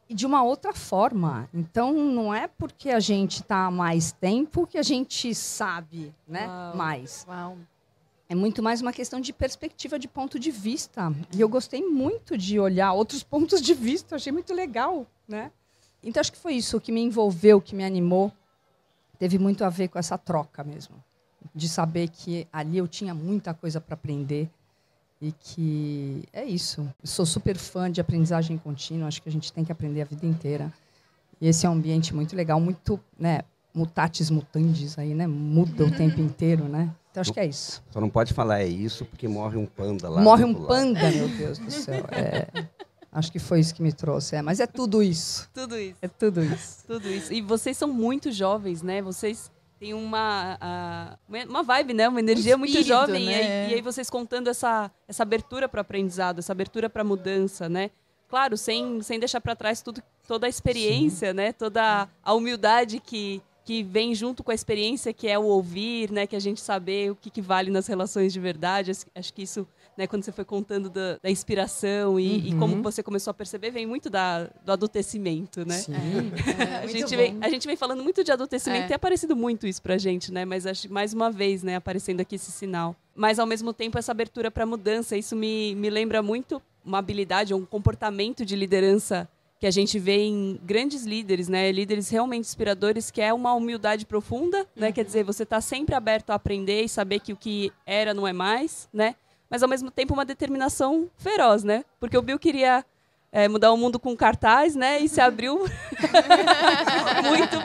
[0.08, 1.48] e de uma outra forma.
[1.54, 6.46] Então, não é porque a gente está há mais tempo que a gente sabe né,
[6.46, 6.76] Uau.
[6.76, 7.24] mais.
[7.28, 7.56] Uau.
[8.28, 11.14] É muito mais uma questão de perspectiva, de ponto de vista.
[11.32, 15.06] E eu gostei muito de olhar outros pontos de vista, achei muito legal.
[15.28, 15.52] Né?
[16.02, 18.32] Então, acho que foi isso que me envolveu, que me animou.
[19.20, 20.96] Teve muito a ver com essa troca mesmo
[21.54, 24.48] de saber que ali eu tinha muita coisa para aprender
[25.20, 26.82] e que é isso.
[27.02, 30.04] Eu sou super fã de aprendizagem contínua, acho que a gente tem que aprender a
[30.04, 30.72] vida inteira.
[31.40, 33.40] E esse é um ambiente muito legal, muito, né,
[33.74, 35.26] mutatis mutandis aí, né?
[35.26, 36.94] Muda o tempo inteiro, né?
[37.10, 37.82] Então acho que é isso.
[37.90, 40.20] Só não pode falar é isso porque morre um panda lá.
[40.20, 41.16] Morre um panda, lado.
[41.16, 42.04] meu Deus do céu.
[42.10, 42.66] É,
[43.12, 45.48] acho que foi isso que me trouxe, é, mas é tudo isso.
[45.54, 45.96] Tudo isso.
[46.02, 46.84] É tudo isso.
[46.86, 47.32] tudo isso.
[47.32, 49.00] E vocês são muito jovens, né?
[49.00, 49.50] Vocês
[49.84, 52.08] tem uma, uma vibe, né?
[52.08, 53.26] Uma energia um espírito, muito jovem.
[53.26, 53.32] Né?
[53.32, 57.02] E, aí, e, aí, vocês contando essa, essa abertura para o aprendizado, essa abertura para
[57.02, 57.90] a mudança, né?
[58.26, 61.36] Claro, sem, sem deixar para trás tudo, toda a experiência, Sim.
[61.36, 61.52] né?
[61.52, 66.26] Toda a humildade que, que vem junto com a experiência, que é o ouvir, né?
[66.26, 68.90] Que a gente saber o que, que vale nas relações de verdade.
[69.14, 72.46] Acho que isso né, quando você foi contando da, da inspiração e, uhum.
[72.46, 75.78] e, como você começou a perceber, vem muito da, do adultecimento, né?
[75.78, 75.92] Sim.
[75.92, 78.86] É, a, gente vem, a gente vem falando muito de adultecimento, é.
[78.88, 80.44] tem aparecido muito isso pra gente, né?
[80.44, 82.96] Mas acho mais uma vez, né, aparecendo aqui esse sinal.
[83.14, 87.54] Mas ao mesmo tempo essa abertura para mudança, isso me, me lembra muito uma habilidade,
[87.54, 89.28] um comportamento de liderança
[89.64, 91.72] que a gente vê em grandes líderes, né?
[91.72, 94.88] Líderes realmente inspiradores, que é uma humildade profunda, né?
[94.88, 94.92] Uhum.
[94.92, 98.28] Quer dizer, você está sempre aberto a aprender e saber que o que era não
[98.28, 99.14] é mais, né?
[99.54, 101.84] Mas ao mesmo tempo uma determinação feroz, né?
[102.00, 102.84] Porque o Bill queria
[103.30, 104.98] é, mudar o mundo com cartaz, né?
[104.98, 105.60] E se abriu
[107.22, 107.60] muito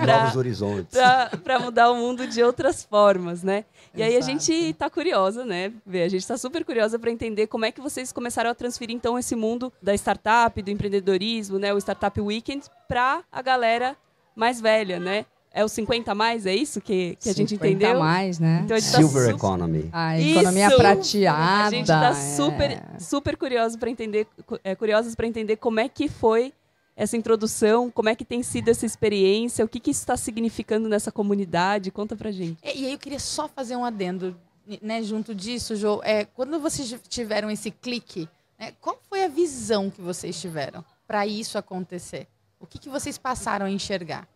[1.44, 3.66] para mudar o mundo de outras formas, né?
[3.96, 4.12] E Exato.
[4.12, 5.74] aí a gente está curiosa, né?
[5.88, 9.18] A gente está super curiosa para entender como é que vocês começaram a transferir então
[9.18, 11.74] esse mundo da startup, do empreendedorismo, né?
[11.74, 13.98] O Startup Weekend para a galera
[14.36, 15.26] mais velha, né?
[15.52, 17.90] É o 50 mais, é isso que, que a gente entendeu?
[17.90, 18.62] 50 mais, né?
[18.64, 19.90] Então, Silver tá Economy.
[19.92, 20.78] A economia isso!
[20.78, 21.66] prateada.
[21.66, 22.14] A gente está é.
[22.14, 24.28] super, super curioso para entender,
[24.64, 26.54] é, curiosos para entender como é que foi
[26.96, 30.88] essa introdução, como é que tem sido essa experiência, o que, que isso está significando
[30.88, 31.90] nessa comunidade.
[31.92, 32.60] Conta pra gente.
[32.64, 34.38] E, e aí eu queria só fazer um adendo,
[34.82, 36.00] né, junto disso, Jo.
[36.04, 41.26] É, quando vocês tiveram esse clique, né, qual foi a visão que vocês tiveram para
[41.26, 42.28] isso acontecer?
[42.60, 44.28] O que, que vocês passaram a enxergar?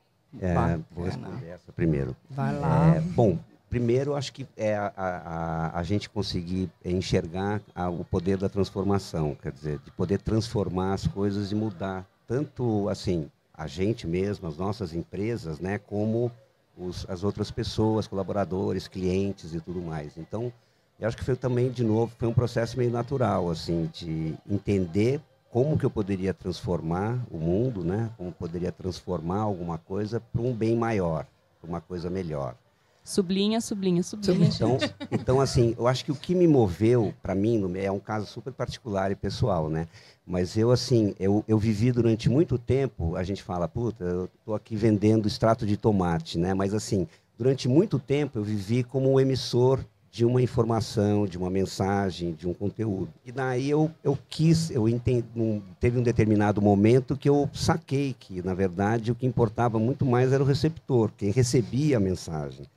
[0.41, 2.15] É, vou responder essa primeiro.
[2.29, 2.95] Vai lá.
[2.95, 3.37] É, bom,
[3.69, 9.35] primeiro acho que é a, a, a gente conseguir enxergar a, o poder da transformação,
[9.35, 14.57] quer dizer, de poder transformar as coisas e mudar tanto assim a gente mesmo, as
[14.57, 16.31] nossas empresas, né, como
[16.77, 20.17] os, as outras pessoas, colaboradores, clientes e tudo mais.
[20.17, 20.51] Então,
[20.99, 25.19] eu acho que foi também de novo foi um processo meio natural assim de entender
[25.53, 28.09] como que eu poderia transformar o mundo, né?
[28.17, 31.27] Como poderia transformar alguma coisa para um bem maior,
[31.61, 32.55] para uma coisa melhor.
[33.03, 34.47] Sublinha, sublinha, sublinha.
[34.47, 34.77] Então,
[35.11, 38.51] então assim, eu acho que o que me moveu para mim é um caso super
[38.51, 39.87] particular e pessoal, né?
[40.25, 44.55] Mas eu assim, eu, eu vivi durante muito tempo, a gente fala, puta, eu tô
[44.55, 46.55] aqui vendendo extrato de tomate, né?
[46.55, 51.49] Mas assim, durante muito tempo eu vivi como um emissor de uma informação, de uma
[51.49, 53.11] mensagem, de um conteúdo.
[53.25, 58.15] E daí eu, eu quis, eu entendi, um, teve um determinado momento que eu saquei
[58.19, 62.67] que, na verdade, o que importava muito mais era o receptor, quem recebia a mensagem.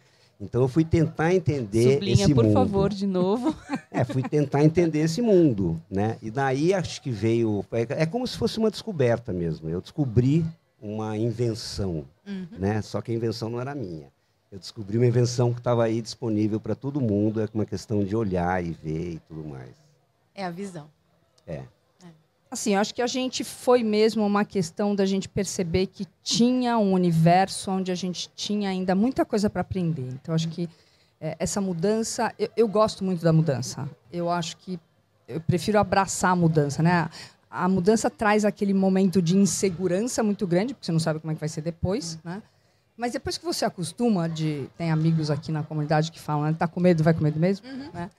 [0.41, 2.55] Então eu fui tentar entender Sublinha, esse por mundo.
[2.55, 3.55] por favor, de novo.
[3.91, 6.19] É, fui tentar entender esse mundo, né?
[6.21, 9.71] E daí acho que veio, é, é como se fosse uma descoberta mesmo.
[9.71, 10.45] Eu descobri
[10.81, 12.47] uma invenção, uhum.
[12.59, 12.83] né?
[12.83, 14.09] Só que a invenção não era minha.
[14.51, 18.15] Eu descobri uma invenção que estava aí disponível para todo mundo, é uma questão de
[18.15, 19.75] olhar e ver e tudo mais.
[20.35, 20.89] É a visão.
[21.47, 21.55] É.
[22.03, 22.09] é.
[22.51, 26.79] Assim, eu acho que a gente foi mesmo uma questão da gente perceber que tinha
[26.79, 30.09] um universo onde a gente tinha ainda muita coisa para aprender.
[30.13, 30.69] Então, acho que
[31.21, 33.89] é, essa mudança, eu, eu, gosto muito da mudança.
[34.13, 34.79] Eu acho que
[35.27, 37.11] eu prefiro abraçar a mudança, né?
[37.51, 41.35] A mudança traz aquele momento de insegurança muito grande, porque você não sabe como é
[41.35, 42.43] que vai ser depois, né?
[42.97, 46.57] Mas depois que você acostuma, de tem amigos aqui na comunidade que falam, né?
[46.59, 47.91] tá com medo, vai com medo mesmo, uhum.
[47.93, 48.11] né?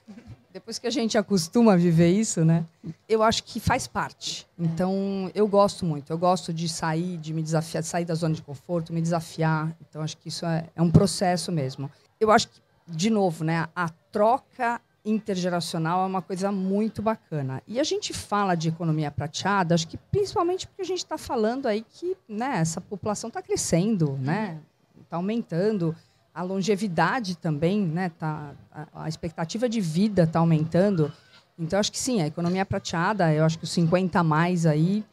[0.53, 2.65] Depois que a gente acostuma a viver isso, né?
[3.07, 4.47] Eu acho que faz parte.
[4.57, 6.11] Então, eu gosto muito.
[6.11, 9.75] Eu gosto de sair, de me desafiar, de sair da zona de conforto, me desafiar.
[9.87, 11.91] Então, acho que isso é, é um processo mesmo.
[12.19, 13.67] Eu acho que, de novo, né?
[13.75, 17.61] A troca intergeracional é uma coisa muito bacana.
[17.67, 21.65] E a gente fala de economia prateada, acho que principalmente porque a gente está falando
[21.67, 24.59] aí que né, essa população está crescendo, né?
[25.01, 25.95] Está aumentando.
[26.33, 28.09] A longevidade também, né?
[28.09, 31.11] Tá, a, a expectativa de vida está aumentando.
[31.57, 35.03] Então, acho que sim, a economia prateada, eu acho que os 50 a mais aí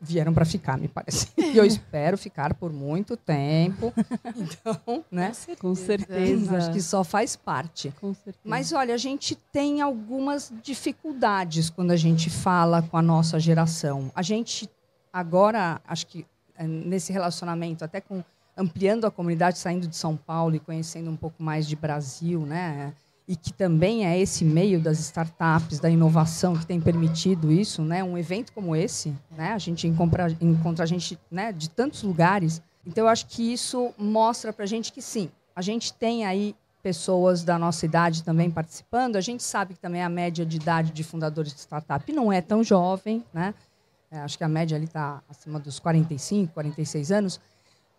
[0.00, 1.28] vieram para ficar, me parece.
[1.36, 3.92] E eu espero ficar por muito tempo.
[4.36, 5.32] Então, né?
[5.58, 6.58] Com certeza.
[6.58, 7.92] Acho que só faz parte.
[8.00, 8.38] Com certeza.
[8.44, 14.10] Mas olha, a gente tem algumas dificuldades quando a gente fala com a nossa geração.
[14.14, 14.68] A gente
[15.12, 16.26] agora, acho que
[16.56, 18.22] é, nesse relacionamento, até com
[18.56, 22.94] ampliando a comunidade, saindo de São Paulo e conhecendo um pouco mais de Brasil, né?
[23.28, 28.04] E que também é esse meio das startups, da inovação que tem permitido isso, né?
[28.04, 29.52] Um evento como esse, né?
[29.52, 32.62] A gente encontra, encontra gente né, de tantos lugares.
[32.86, 36.54] Então, eu acho que isso mostra para a gente que sim, a gente tem aí
[36.82, 39.16] pessoas da nossa idade também participando.
[39.16, 42.40] A gente sabe que também a média de idade de fundadores de startup não é
[42.40, 43.54] tão jovem, né?
[44.08, 47.40] É, acho que a média ali está acima dos 45, 46 anos.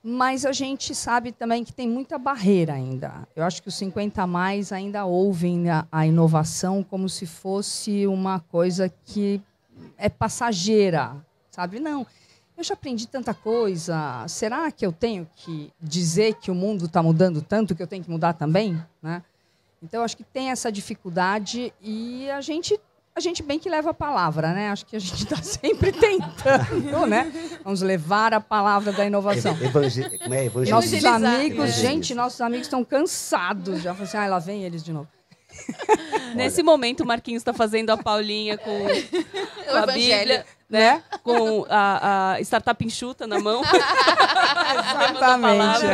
[0.04, 3.28] Mas a gente sabe também que tem muita barreira ainda.
[3.36, 8.08] Eu acho que os 50 a mais ainda ouvem a, a inovação como se fosse
[8.08, 9.42] uma coisa que
[9.98, 11.16] é passageira,
[11.52, 11.80] sabe?
[11.80, 12.06] Não,
[12.58, 14.26] eu já aprendi tanta coisa.
[14.28, 18.04] Será que eu tenho que dizer que o mundo está mudando tanto que eu tenho
[18.04, 18.82] que mudar também?
[19.02, 19.22] Né?
[19.82, 22.80] Então, acho que tem essa dificuldade e a gente
[23.18, 24.70] a gente bem que leva a palavra, né?
[24.70, 27.32] Acho que a gente está sempre tentando, né?
[27.64, 29.58] Vamos levar a palavra da inovação.
[29.60, 30.06] Evangel...
[30.06, 30.70] É?
[30.70, 33.82] Nossos amigos, gente, nossos amigos estão cansados.
[33.82, 35.08] Já falaram assim, ah, lá vem eles de novo.
[36.36, 38.86] Nesse momento, o Marquinhos está fazendo a Paulinha com,
[39.68, 41.02] com a Bíblia, né?
[41.24, 43.64] Com a, a startup enxuta na mão.
[45.16, 45.88] Exatamente.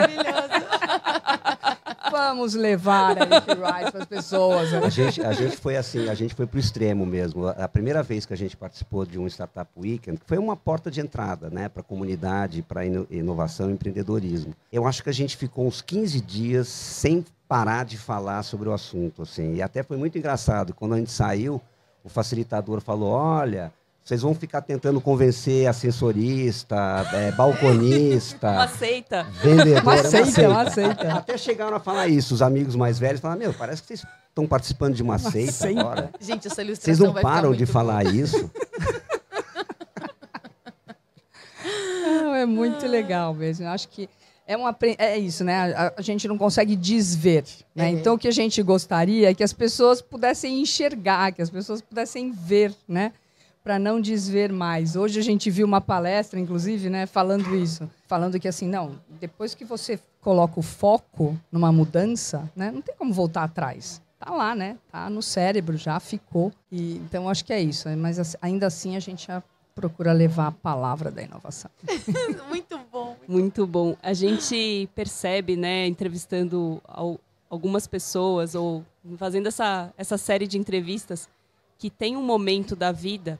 [2.13, 4.71] Vamos levar a para as pessoas.
[4.71, 7.47] A gente, a gente foi assim, a gente foi para o extremo mesmo.
[7.47, 11.01] A primeira vez que a gente participou de um Startup Weekend foi uma porta de
[11.01, 14.53] entrada né, para a comunidade, para inovação e empreendedorismo.
[14.71, 18.73] Eu acho que a gente ficou uns 15 dias sem parar de falar sobre o
[18.73, 19.23] assunto.
[19.23, 19.55] Assim.
[19.55, 20.71] E até foi muito engraçado.
[20.75, 21.59] Quando a gente saiu,
[22.03, 23.73] o facilitador falou, olha
[24.03, 26.75] vocês vão ficar tentando convencer assessorista,
[27.13, 28.51] é, balconista.
[28.51, 29.23] Uma seita.
[29.41, 29.81] Vendedor.
[29.81, 31.13] Uma seita, uma seita.
[31.13, 32.33] Até chegaram a falar isso.
[32.33, 35.79] Os amigos mais velhos falaram: Meu, parece que vocês estão participando de uma, seita, seita,
[35.79, 36.09] agora.
[36.19, 38.51] Gente, essa ilustração Vocês não param de falar isso.
[42.01, 43.65] Não, é muito legal mesmo.
[43.65, 44.09] Eu acho que
[44.45, 45.73] é, uma, é isso, né?
[45.73, 47.45] A, a gente não consegue desver.
[47.73, 47.85] Né?
[47.85, 47.89] É.
[47.91, 51.81] Então, o que a gente gostaria é que as pessoas pudessem enxergar, que as pessoas
[51.81, 53.13] pudessem ver, né?
[53.63, 54.95] Para não desver mais.
[54.95, 59.55] Hoje a gente viu uma palestra, inclusive, né, falando isso, falando que assim, não, depois
[59.55, 64.01] que você coloca o foco numa mudança, né, não tem como voltar atrás.
[64.19, 64.77] Tá lá, né?
[64.89, 66.51] Tá no cérebro, já ficou.
[66.71, 67.89] E então acho que é isso.
[67.97, 69.43] Mas ainda assim a gente já
[69.75, 71.69] procura levar a palavra da inovação.
[72.47, 73.07] muito bom.
[73.27, 73.97] Muito, muito bom.
[74.01, 76.81] A gente percebe, né, entrevistando
[77.49, 78.85] algumas pessoas ou
[79.17, 81.27] fazendo essa, essa série de entrevistas,
[81.77, 83.37] que tem um momento da vida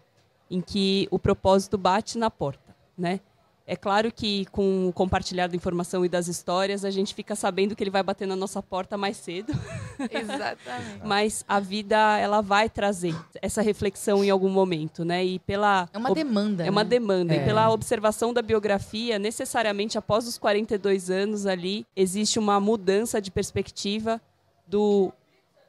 [0.49, 3.19] em que o propósito bate na porta, né?
[3.65, 7.73] É claro que com o compartilhar da informação e das histórias, a gente fica sabendo
[7.75, 9.53] que ele vai bater na nossa porta mais cedo.
[10.11, 11.05] Exatamente.
[11.05, 15.23] Mas a vida, ela vai trazer essa reflexão em algum momento, né?
[15.23, 16.65] E pela É uma demanda.
[16.65, 16.89] É uma né?
[16.89, 17.33] demanda.
[17.33, 17.37] É.
[17.37, 23.31] E pela observação da biografia, necessariamente após os 42 anos ali, existe uma mudança de
[23.31, 24.21] perspectiva
[24.67, 25.13] do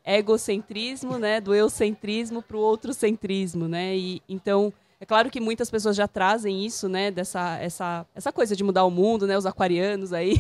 [0.05, 3.97] egocentrismo, né, do eucentrismo para o outrocentrismo, né?
[3.97, 8.55] E então é claro que muitas pessoas já trazem isso, né, dessa essa, essa coisa
[8.55, 10.37] de mudar o mundo, né, os aquarianos aí.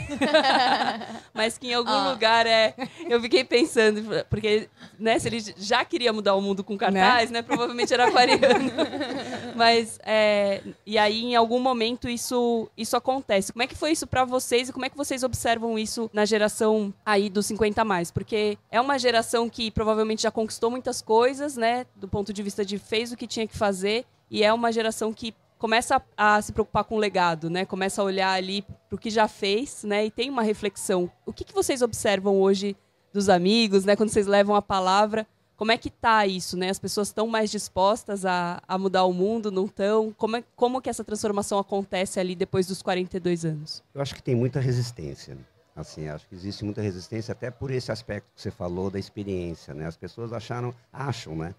[1.34, 2.10] Mas que em algum ah.
[2.12, 2.74] lugar é,
[3.08, 7.40] eu fiquei pensando, porque, né, se ele já queria mudar o mundo com cartaz, né,
[7.40, 8.70] né provavelmente era aquariano.
[9.54, 13.52] Mas é, e aí em algum momento isso isso acontece.
[13.52, 16.24] Como é que foi isso para vocês e como é que vocês observam isso na
[16.24, 18.10] geração aí dos 50 mais?
[18.10, 22.64] Porque é uma geração que provavelmente já conquistou muitas coisas, né, do ponto de vista
[22.64, 26.42] de fez o que tinha que fazer e é uma geração que começa a, a
[26.42, 27.64] se preocupar com o legado, né?
[27.64, 30.06] Começa a olhar ali para o que já fez, né?
[30.06, 31.10] E tem uma reflexão.
[31.24, 32.76] O que, que vocês observam hoje
[33.12, 33.96] dos amigos, né?
[33.96, 36.68] Quando vocês levam a palavra, como é que tá isso, né?
[36.68, 40.12] As pessoas estão mais dispostas a, a mudar o mundo, não estão?
[40.12, 43.82] Como, é, como que essa transformação acontece ali depois dos 42 anos?
[43.94, 45.38] Eu acho que tem muita resistência.
[45.76, 49.74] Assim, acho que existe muita resistência até por esse aspecto que você falou da experiência,
[49.74, 49.86] né?
[49.86, 51.54] As pessoas acharam, acham, né,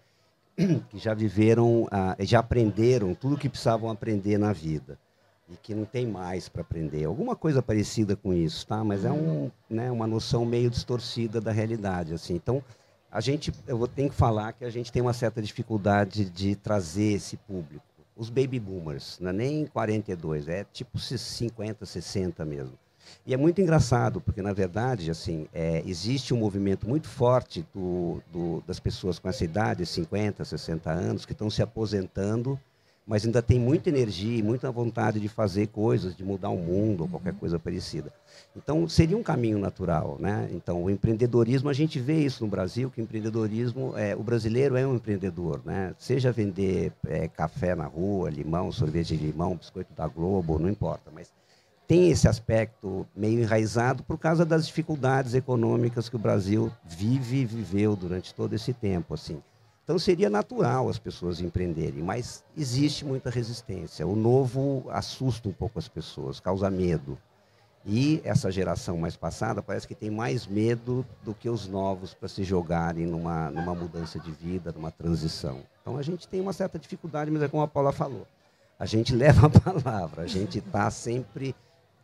[0.88, 4.98] que já viveram, ah, já aprenderam tudo o que precisavam aprender na vida
[5.48, 7.04] e que não tem mais para aprender.
[7.04, 8.82] Alguma coisa parecida com isso, tá?
[8.82, 12.34] Mas é um, né, uma noção meio distorcida da realidade, assim.
[12.34, 12.62] Então,
[13.10, 16.56] a gente, eu vou ter que falar que a gente tem uma certa dificuldade de
[16.56, 17.84] trazer esse público.
[18.16, 22.78] Os baby boomers, não é nem 42, é tipo 50, 60 mesmo.
[23.26, 28.22] E é muito engraçado, porque, na verdade, assim, é, existe um movimento muito forte do,
[28.32, 32.58] do, das pessoas com essa idade, 50, 60 anos, que estão se aposentando,
[33.06, 37.02] mas ainda tem muita energia e muita vontade de fazer coisas, de mudar o mundo
[37.02, 38.12] ou qualquer coisa parecida.
[38.56, 40.16] Então, seria um caminho natural.
[40.18, 40.48] Né?
[40.52, 44.76] Então, o empreendedorismo, a gente vê isso no Brasil, que o empreendedorismo, é, o brasileiro
[44.76, 45.60] é um empreendedor.
[45.64, 45.94] Né?
[45.98, 51.08] Seja vender é, café na rua, limão, sorvete de limão, biscoito da Globo, não importa,
[51.14, 51.30] mas
[51.86, 57.44] tem esse aspecto meio enraizado por causa das dificuldades econômicas que o Brasil vive e
[57.44, 59.40] viveu durante todo esse tempo, assim.
[59.84, 64.04] Então seria natural as pessoas empreenderem, mas existe muita resistência.
[64.04, 67.16] O novo assusta um pouco as pessoas, causa medo.
[67.88, 72.28] E essa geração mais passada parece que tem mais medo do que os novos para
[72.28, 75.60] se jogarem numa, numa mudança de vida, numa transição.
[75.82, 78.26] Então a gente tem uma certa dificuldade, mas é como a Paula falou.
[78.76, 81.54] A gente leva a palavra, a gente está sempre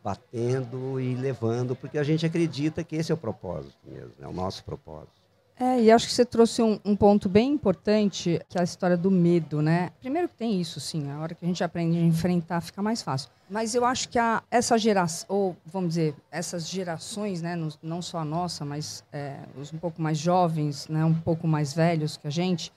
[0.03, 4.33] batendo e levando, porque a gente acredita que esse é o propósito mesmo, é o
[4.33, 5.23] nosso propósito.
[5.59, 8.97] É, e acho que você trouxe um, um, ponto bem importante, que é a história
[8.97, 9.91] do medo, né?
[9.99, 13.03] Primeiro que tem isso, sim, a hora que a gente aprende a enfrentar fica mais
[13.03, 13.29] fácil.
[13.49, 18.17] Mas eu acho que a, essa geração, ou vamos dizer, essas gerações, né, não só
[18.17, 22.27] a nossa, mas é, os um pouco mais jovens, né, um pouco mais velhos que
[22.27, 22.73] a gente,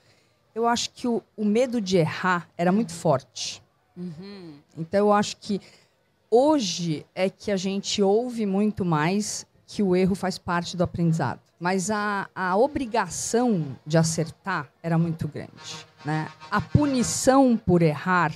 [0.53, 3.61] eu acho que o, o medo de errar era muito forte.
[3.97, 4.53] Uhum.
[4.77, 5.59] Então eu acho que
[6.29, 11.39] Hoje é que a gente ouve muito mais que o erro faz parte do aprendizado.
[11.59, 15.85] Mas a, a obrigação de acertar era muito grande.
[16.05, 16.29] Né?
[16.51, 18.33] A punição por errar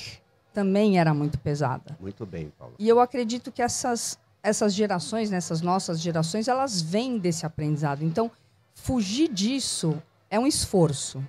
[0.54, 1.98] também era muito pesada.
[2.00, 2.74] Muito bem, Paulo.
[2.80, 8.04] E eu acredito que essas, essas gerações, nessas né, nossas gerações, elas vêm desse aprendizado.
[8.04, 8.32] Então,
[8.74, 11.24] fugir disso é um esforço.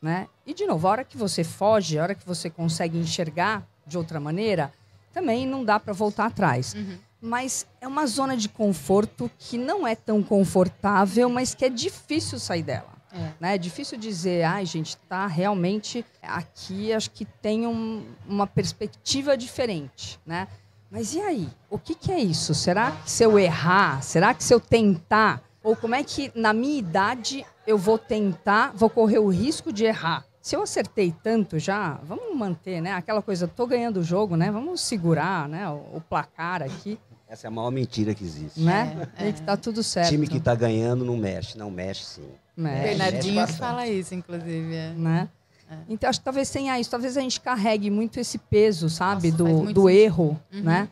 [0.00, 0.28] Né?
[0.46, 3.98] E, de novo, a hora que você foge, a hora que você consegue enxergar de
[3.98, 4.72] outra maneira,
[5.16, 6.74] também não dá para voltar atrás.
[6.74, 6.98] Uhum.
[7.22, 12.38] Mas é uma zona de conforto que não é tão confortável, mas que é difícil
[12.38, 12.94] sair dela.
[13.10, 13.32] É.
[13.40, 13.54] Né?
[13.54, 19.38] é difícil dizer, ai, ah, gente, tá realmente aqui, acho que tem um, uma perspectiva
[19.38, 20.46] diferente, né?
[20.90, 21.48] Mas e aí?
[21.70, 22.54] O que, que é isso?
[22.54, 26.52] Será que se eu errar, será que se eu tentar, ou como é que na
[26.52, 30.26] minha idade eu vou tentar, vou correr o risco de errar?
[30.46, 32.92] Se eu acertei tanto já, vamos manter, né?
[32.92, 34.48] Aquela coisa, tô ganhando o jogo, né?
[34.48, 35.68] Vamos segurar, né?
[35.68, 37.00] O, o placar aqui.
[37.28, 38.60] Essa é a maior mentira que existe.
[38.60, 39.08] Né?
[39.18, 39.28] É, é.
[39.28, 40.08] E que tá tudo certo.
[40.08, 41.58] Time que tá ganhando não mexe.
[41.58, 42.28] Não, mexe sim.
[42.56, 42.80] Mexe.
[42.80, 44.72] Bernardinho mexe fala isso, inclusive.
[44.72, 44.90] É.
[44.90, 45.28] Né?
[45.68, 45.78] É.
[45.88, 46.92] Então, acho que talvez tenha isso.
[46.92, 49.32] Talvez a gente carregue muito esse peso, sabe?
[49.32, 50.62] Nossa, do, do erro, uhum.
[50.62, 50.88] né?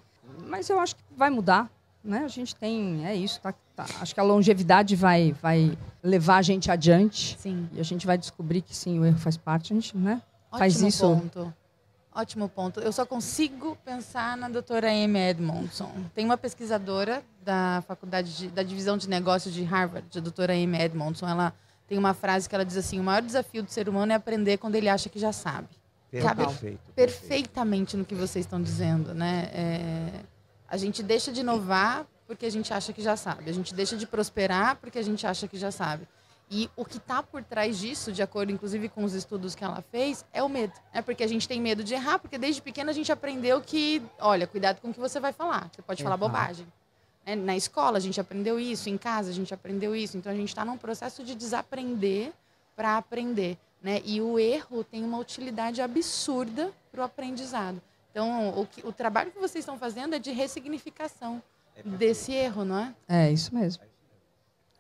[0.49, 1.71] Mas eu acho que vai mudar,
[2.03, 2.25] né?
[2.25, 3.07] A gente tem...
[3.07, 3.87] É isso, tá Tá.
[4.01, 7.37] Acho que a longevidade vai, vai levar a gente adiante.
[7.39, 7.69] Sim.
[7.73, 9.73] E a gente vai descobrir que sim, o erro faz parte.
[9.73, 11.03] A gente né, Ótimo faz isso.
[11.03, 11.55] Ponto.
[12.15, 12.79] Ótimo ponto.
[12.79, 15.91] Eu só consigo pensar na doutora Amy Edmondson.
[16.15, 20.81] Tem uma pesquisadora da faculdade de, da divisão de negócios de Harvard, a doutora Amy
[20.81, 21.27] Edmondson.
[21.29, 21.53] Ela
[21.89, 24.59] tem uma frase que ela diz assim: o maior desafio do ser humano é aprender
[24.59, 25.69] quando ele acha que já sabe.
[26.23, 29.51] Cabe perfeito, perfeitamente no que vocês estão dizendo, né?
[29.53, 30.09] É,
[30.69, 33.49] a gente deixa de inovar porque a gente acha que já sabe.
[33.49, 36.07] A gente deixa de prosperar porque a gente acha que já sabe.
[36.51, 39.83] E o que está por trás disso, de acordo inclusive com os estudos que ela
[39.91, 40.73] fez, é o medo.
[40.93, 44.03] É porque a gente tem medo de errar, porque desde pequena a gente aprendeu que,
[44.19, 45.71] olha, cuidado com o que você vai falar.
[45.73, 46.67] Você pode falar bobagem.
[47.25, 50.19] É, na escola a gente aprendeu isso, em casa a gente aprendeu isso.
[50.19, 52.33] Então a gente está num processo de desaprender
[52.75, 53.57] para aprender.
[53.81, 54.03] Né?
[54.05, 57.81] E o erro tem uma utilidade absurda para o aprendizado.
[58.11, 61.43] Então, o, que, o trabalho que vocês estão fazendo é de ressignificação
[61.85, 62.95] desse erro, não é?
[63.09, 63.83] É isso mesmo.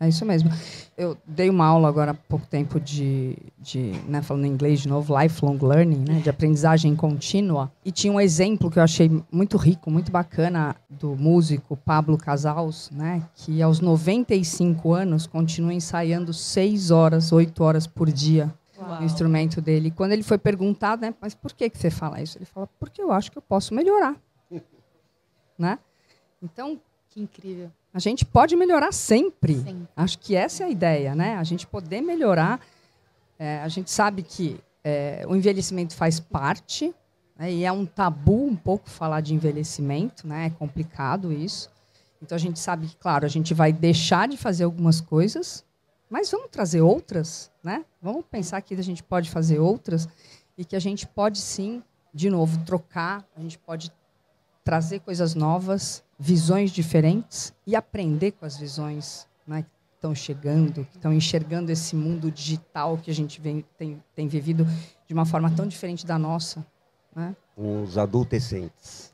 [0.00, 0.50] É isso mesmo.
[0.98, 4.88] Eu dei uma aula agora há pouco tempo de, de né, falando em inglês de
[4.88, 7.72] novo, lifelong learning, né, de aprendizagem contínua.
[7.84, 12.90] E tinha um exemplo que eu achei muito rico, muito bacana, do músico Pablo Casals,
[12.90, 18.52] né, que aos 95 anos continua ensaiando 6 horas, 8 horas por dia
[19.00, 19.90] o instrumento dele.
[19.90, 22.36] Quando ele foi perguntado, né, mas por que, que você fala isso?
[22.36, 24.16] Ele fala, porque eu acho que eu posso melhorar.
[25.58, 25.78] né?
[26.44, 26.78] Então,
[27.08, 27.70] Que incrível.
[27.92, 29.54] a gente pode melhorar sempre.
[29.56, 29.88] Sempre.
[29.96, 31.36] Acho que essa é a ideia, né?
[31.36, 32.60] A gente poder melhorar.
[33.38, 36.94] É, a gente sabe que é, o envelhecimento faz parte,
[37.36, 37.50] né?
[37.50, 40.46] e é um tabu um pouco falar de envelhecimento, né?
[40.46, 41.70] É complicado isso.
[42.22, 45.64] Então a gente sabe que, claro, a gente vai deixar de fazer algumas coisas,
[46.08, 47.84] mas vamos trazer outras, né?
[48.00, 50.08] Vamos pensar que a gente pode fazer outras
[50.56, 51.82] e que a gente pode sim,
[52.12, 53.92] de novo, trocar, a gente pode
[54.62, 60.96] trazer coisas novas, visões diferentes e aprender com as visões né, que estão chegando, que
[60.96, 64.66] estão enxergando esse mundo digital que a gente vem, tem, tem vivido
[65.06, 66.66] de uma forma tão diferente da nossa.
[67.14, 67.36] Né?
[67.58, 69.13] Uns adolescentes.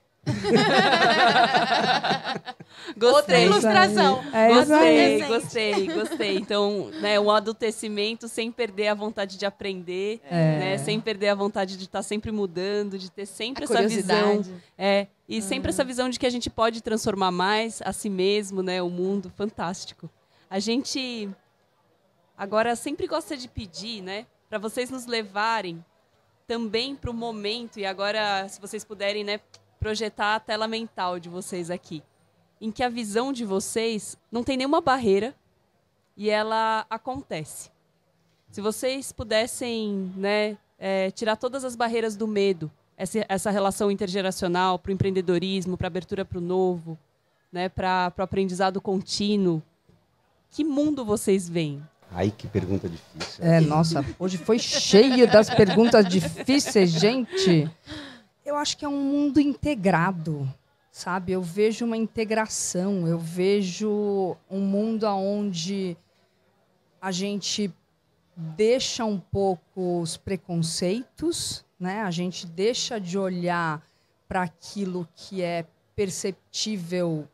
[3.02, 3.44] Outra Gostei.
[3.46, 4.22] ilustração.
[4.32, 4.48] É.
[4.54, 6.36] Gostei, gostei, gostei.
[6.36, 10.58] Então, né, um adultecimento sem perder a vontade de aprender, É.
[10.58, 14.42] né, sem perder a vontade de estar sempre mudando, de ter sempre A essa visão.
[14.76, 18.62] É, e sempre essa visão de que a gente pode transformar mais a si mesmo,
[18.62, 19.32] né, o mundo.
[19.36, 20.10] Fantástico.
[20.48, 21.28] A gente
[22.36, 25.84] agora sempre gosta de pedir, né, para vocês nos levarem
[26.46, 29.38] também para o momento e agora, se vocês puderem, né,
[29.80, 32.02] projetar a tela mental de vocês aqui,
[32.60, 35.34] em que a visão de vocês não tem nenhuma barreira
[36.16, 37.70] e ela acontece.
[38.50, 44.78] Se vocês pudessem, né, é, tirar todas as barreiras do medo, essa, essa relação intergeracional
[44.78, 46.98] para o empreendedorismo, para a abertura para o novo,
[47.50, 49.62] né, para o aprendizado contínuo,
[50.50, 51.82] que mundo vocês veem?
[52.12, 53.44] Ai, que pergunta difícil.
[53.44, 57.70] É, nossa, hoje foi cheio das perguntas difíceis, gente.
[58.44, 60.48] Eu acho que é um mundo integrado,
[60.90, 61.32] sabe?
[61.32, 65.96] Eu vejo uma integração, eu vejo um mundo onde
[67.00, 67.72] a gente
[68.34, 72.02] deixa um pouco os preconceitos, né?
[72.02, 73.82] A gente deixa de olhar
[74.26, 77.28] para aquilo que é perceptível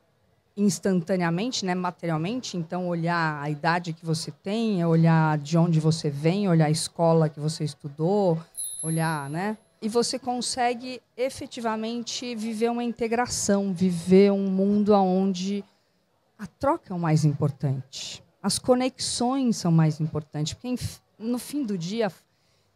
[0.56, 6.48] instantaneamente, né, materialmente, então olhar a idade que você tem, olhar de onde você vem,
[6.48, 8.40] olhar a escola que você estudou,
[8.82, 9.58] olhar, né?
[9.80, 15.64] E você consegue efetivamente viver uma integração, viver um mundo onde
[16.38, 18.22] a troca é o mais importante.
[18.42, 20.74] As conexões são mais importantes, porque
[21.18, 22.10] no fim do dia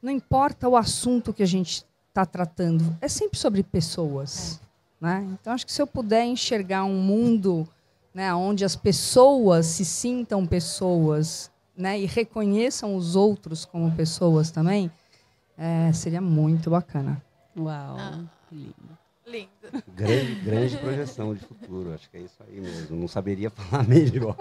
[0.02, 4.60] não importa o assunto que a gente está tratando, é sempre sobre pessoas.
[5.00, 5.26] Né?
[5.32, 7.66] Então, acho que se eu puder enxergar um mundo
[8.12, 14.90] né, onde as pessoas se sintam pessoas né, e reconheçam os outros como pessoas também,
[15.60, 17.22] é, seria muito bacana.
[17.56, 18.24] Uau, Ah.
[18.50, 18.98] lindo.
[19.26, 19.84] Lindo.
[19.94, 21.92] Grande, grande projeção de futuro.
[21.94, 22.96] Acho que é isso aí mesmo.
[22.96, 24.34] Não saberia falar melhor.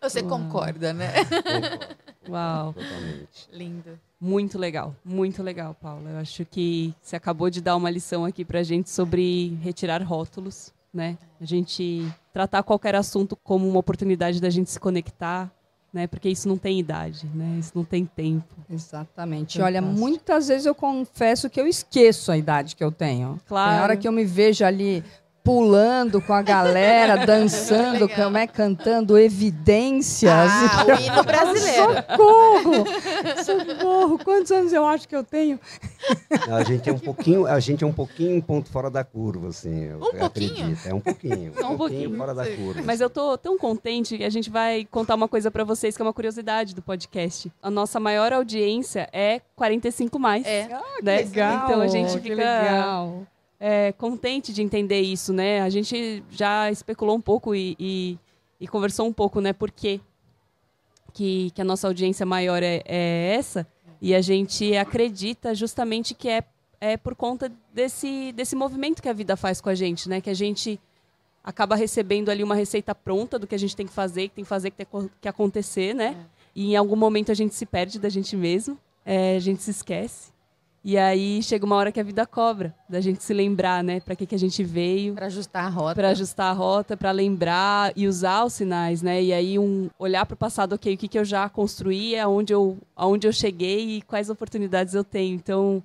[0.00, 1.12] Você concorda, né?
[1.24, 1.96] Concordo,
[2.28, 2.72] Uau.
[2.74, 3.48] Totalmente.
[3.52, 3.98] Lindo.
[4.20, 6.10] Muito legal, muito legal, Paula.
[6.10, 10.72] Eu acho que você acabou de dar uma lição aqui pra gente sobre retirar rótulos,
[10.92, 11.18] né?
[11.40, 15.50] A gente tratar qualquer assunto como uma oportunidade da gente se conectar,
[15.92, 16.06] né?
[16.06, 17.56] Porque isso não tem idade, né?
[17.58, 18.54] Isso não tem tempo.
[18.70, 19.60] Exatamente.
[19.60, 23.40] Olha, muitas vezes eu confesso que eu esqueço a idade que eu tenho.
[23.46, 23.72] Claro.
[23.72, 25.02] Tem hora que eu me vejo ali
[25.46, 30.32] pulando com a galera, dançando, como é, cantando evidências.
[30.32, 31.92] Ah, o hino brasileiro.
[31.94, 32.84] Socorro!
[33.78, 34.18] Socorro!
[34.18, 35.60] Quantos anos eu acho que eu tenho?
[36.50, 39.84] A gente é um pouquinho, a gente é um pouquinho ponto fora da curva, assim.
[39.84, 40.26] Eu Um pouquinho?
[40.26, 40.78] acredito.
[40.88, 41.52] É um pouquinho.
[41.56, 42.16] Só um pouquinho.
[42.16, 42.82] fora da curva.
[42.84, 46.02] Mas eu tô tão contente que a gente vai contar uma coisa pra vocês que
[46.02, 47.52] é uma curiosidade do podcast.
[47.62, 50.44] A nossa maior audiência é 45 mais.
[50.44, 50.66] É.
[51.00, 51.18] né?
[51.18, 53.22] Legal, Então a gente que fica legal.
[53.58, 55.60] É, contente de entender isso, né?
[55.60, 58.18] A gente já especulou um pouco e, e,
[58.60, 59.52] e conversou um pouco, né?
[59.52, 60.00] Por quê
[61.12, 63.66] que, que a nossa audiência maior é, é essa.
[64.00, 66.44] E a gente acredita justamente que é,
[66.80, 70.20] é por conta desse, desse movimento que a vida faz com a gente, né?
[70.20, 70.78] Que a gente
[71.42, 74.44] acaba recebendo ali uma receita pronta do que a gente tem que fazer, que tem
[74.44, 76.26] que fazer, que tem que acontecer, né?
[76.54, 79.70] E em algum momento a gente se perde da gente mesmo, é, a gente se
[79.70, 80.35] esquece.
[80.88, 83.98] E aí chega uma hora que a vida cobra, da gente se lembrar, né?
[83.98, 85.94] Para que, que a gente veio, Pra ajustar a rota.
[85.96, 89.20] para ajustar a rota, para lembrar e usar os sinais, né?
[89.20, 92.52] E aí um olhar para o passado, ok, o que, que eu já construí, aonde
[92.52, 95.34] eu, aonde eu cheguei e quais oportunidades eu tenho.
[95.34, 95.82] Então,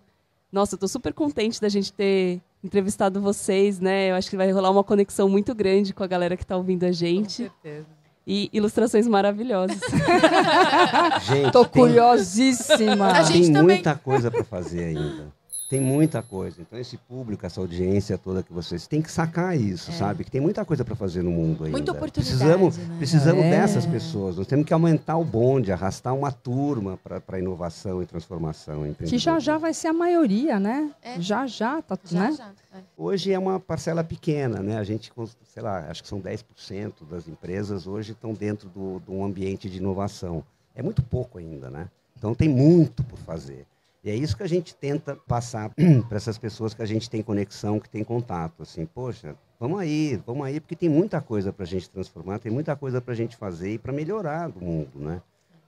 [0.52, 4.12] nossa, eu tô super contente da gente ter entrevistado vocês, né?
[4.12, 6.84] Eu acho que vai rolar uma conexão muito grande com a galera que está ouvindo
[6.84, 7.88] a Com gente certeza.
[8.26, 9.78] E ilustrações maravilhosas.
[11.28, 13.08] Gente, Tô tem, curiosíssima.
[13.12, 13.76] A gente tem também.
[13.78, 15.41] muita coisa para fazer ainda.
[15.72, 16.62] Tem muita coisa.
[16.62, 19.94] Então, esse público, essa audiência toda que vocês têm que sacar isso, É.
[19.94, 20.26] sabe?
[20.26, 21.78] Que tem muita coisa para fazer no mundo ainda.
[21.78, 22.96] Muita oportunidade, Precisamos, né?
[22.98, 23.50] precisamos É.
[23.52, 24.36] dessas pessoas.
[24.36, 28.84] Nós temos que aumentar o bonde, arrastar uma turma para inovação e transformação.
[28.96, 30.92] Que já já vai ser a maioria, né?
[31.02, 31.22] É.
[31.22, 32.36] Já já, tá, Já, né?
[32.38, 32.52] já.
[32.78, 32.82] É.
[32.98, 34.78] Hoje é uma parcela pequena, né?
[34.78, 35.10] A gente,
[35.54, 39.70] sei lá, acho que são 10% das empresas hoje estão dentro do, de um ambiente
[39.70, 40.44] de inovação.
[40.76, 41.88] É muito pouco ainda, né?
[42.18, 43.66] Então tem muito por fazer.
[44.04, 45.70] E é isso que a gente tenta passar
[46.08, 48.64] para essas pessoas que a gente tem conexão, que tem contato.
[48.64, 52.52] Assim, poxa, vamos aí, vamos aí, porque tem muita coisa para a gente transformar, tem
[52.52, 55.22] muita coisa para a gente fazer e para melhorar do mundo, né?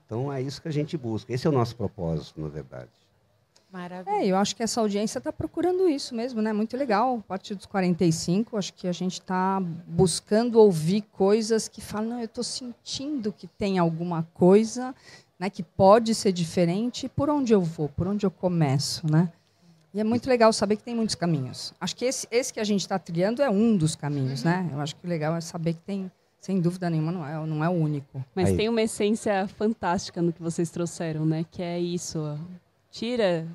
[0.06, 1.32] Então é isso que a gente busca.
[1.32, 2.90] Esse é o nosso propósito, na verdade.
[3.72, 4.18] Maravilha.
[4.18, 6.54] É, eu acho que essa audiência está procurando isso mesmo, né?
[6.54, 7.18] Muito legal.
[7.18, 12.20] A partir dos 45, acho que a gente está buscando ouvir coisas que falam, não,
[12.20, 14.94] eu estou sentindo que tem alguma coisa
[15.44, 17.10] né, que pode ser diferente.
[17.10, 17.90] Por onde eu vou?
[17.90, 19.30] Por onde eu começo, né?
[19.94, 21.74] E é muito legal saber que tem muitos caminhos.
[21.82, 24.70] Acho que esse, esse que a gente está trilhando é um dos caminhos, né?
[24.72, 27.64] Eu acho que o legal é saber que tem, sem dúvida nenhuma, não é, não
[27.64, 28.24] é o único.
[28.34, 28.58] Mas Aí.
[28.58, 31.46] tem uma essência fantástica no que vocês trouxeram, né?
[31.52, 32.20] Que é isso.
[32.20, 32.38] ó.
[32.90, 33.46] Tira,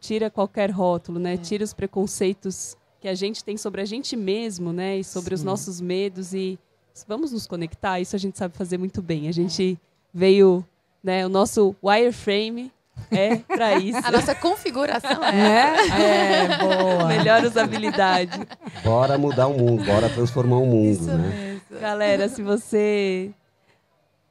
[0.00, 1.36] tira qualquer rótulo, né?
[1.36, 4.98] Tira os preconceitos que a gente tem sobre a gente mesmo, né?
[4.98, 5.46] E sobre os Sim.
[5.46, 6.58] nossos medos e
[7.06, 8.00] vamos nos conectar.
[8.00, 9.28] Isso a gente sabe fazer muito bem.
[9.28, 9.78] A gente
[10.16, 10.64] veio,
[11.04, 11.26] né?
[11.26, 12.72] O nosso wireframe
[13.10, 14.00] é para isso.
[14.02, 15.76] A nossa configuração é.
[15.90, 17.04] É, é boa.
[17.08, 18.40] Melhor usabilidade.
[18.82, 21.60] Bora mudar o mundo, bora transformar o mundo, Isso né?
[21.70, 21.80] mesmo.
[21.80, 23.30] Galera, se você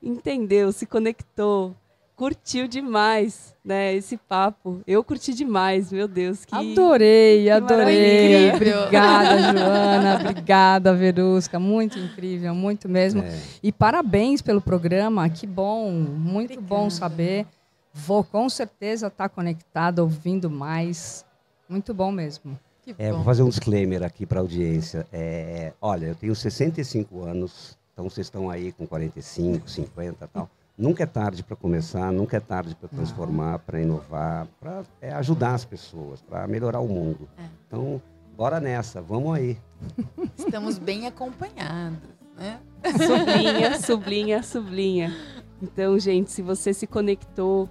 [0.01, 1.75] entendeu, se conectou,
[2.15, 4.81] curtiu demais, né, esse papo.
[4.87, 7.77] Eu curti demais, meu Deus, que Adorei, adorei.
[7.77, 8.55] maravilha.
[8.55, 10.15] Obrigada, Joana.
[10.21, 11.59] Obrigada, Verusca.
[11.59, 13.21] Muito incrível, muito mesmo.
[13.21, 13.37] É.
[13.61, 15.27] E parabéns pelo programa.
[15.29, 17.45] Que bom, muito bom saber.
[17.93, 21.25] Vou com certeza estar conectada, ouvindo mais.
[21.67, 22.57] Muito bom mesmo.
[22.83, 23.17] Que É, bom.
[23.17, 25.07] vou fazer um disclaimer aqui para a audiência.
[25.11, 30.49] É, olha, eu tenho 65 anos, então vocês estão aí com 45, 50 e tal.
[30.77, 34.83] Nunca é tarde para começar, nunca é tarde para transformar, para inovar, para
[35.17, 37.29] ajudar as pessoas, para melhorar o mundo.
[37.37, 37.43] É.
[37.65, 38.01] Então,
[38.35, 39.57] bora nessa, vamos aí.
[40.37, 41.97] Estamos bem acompanhados,
[42.37, 42.59] né?
[42.91, 45.15] sublinha, sublinha, sublinha.
[45.61, 47.69] Então, gente, se você se conectou,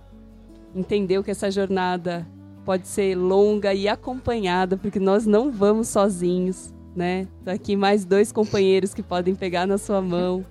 [0.75, 2.27] entendeu que essa jornada
[2.65, 7.29] pode ser longa e acompanhada, porque nós não vamos sozinhos, né?
[7.45, 10.43] Tá aqui mais dois companheiros que podem pegar na sua mão.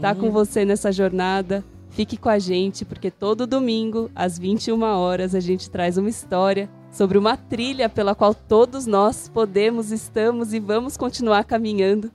[0.00, 1.64] tá com você nessa jornada.
[1.90, 6.70] Fique com a gente, porque todo domingo, às 21 horas, a gente traz uma história
[6.90, 12.10] sobre uma trilha pela qual todos nós podemos, estamos e vamos continuar caminhando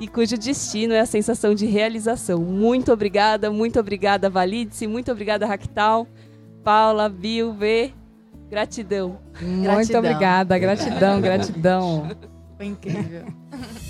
[0.00, 2.38] e cujo destino é a sensação de realização.
[2.40, 6.06] Muito obrigada, muito obrigada, Validice, muito obrigada, Ractal,
[6.62, 7.92] Paula, Bill, V.
[8.48, 9.18] Gratidão.
[9.40, 9.98] Muito Gratidão.
[10.00, 12.08] obrigada, gratidão, gratidão.
[12.56, 13.26] Foi incrível.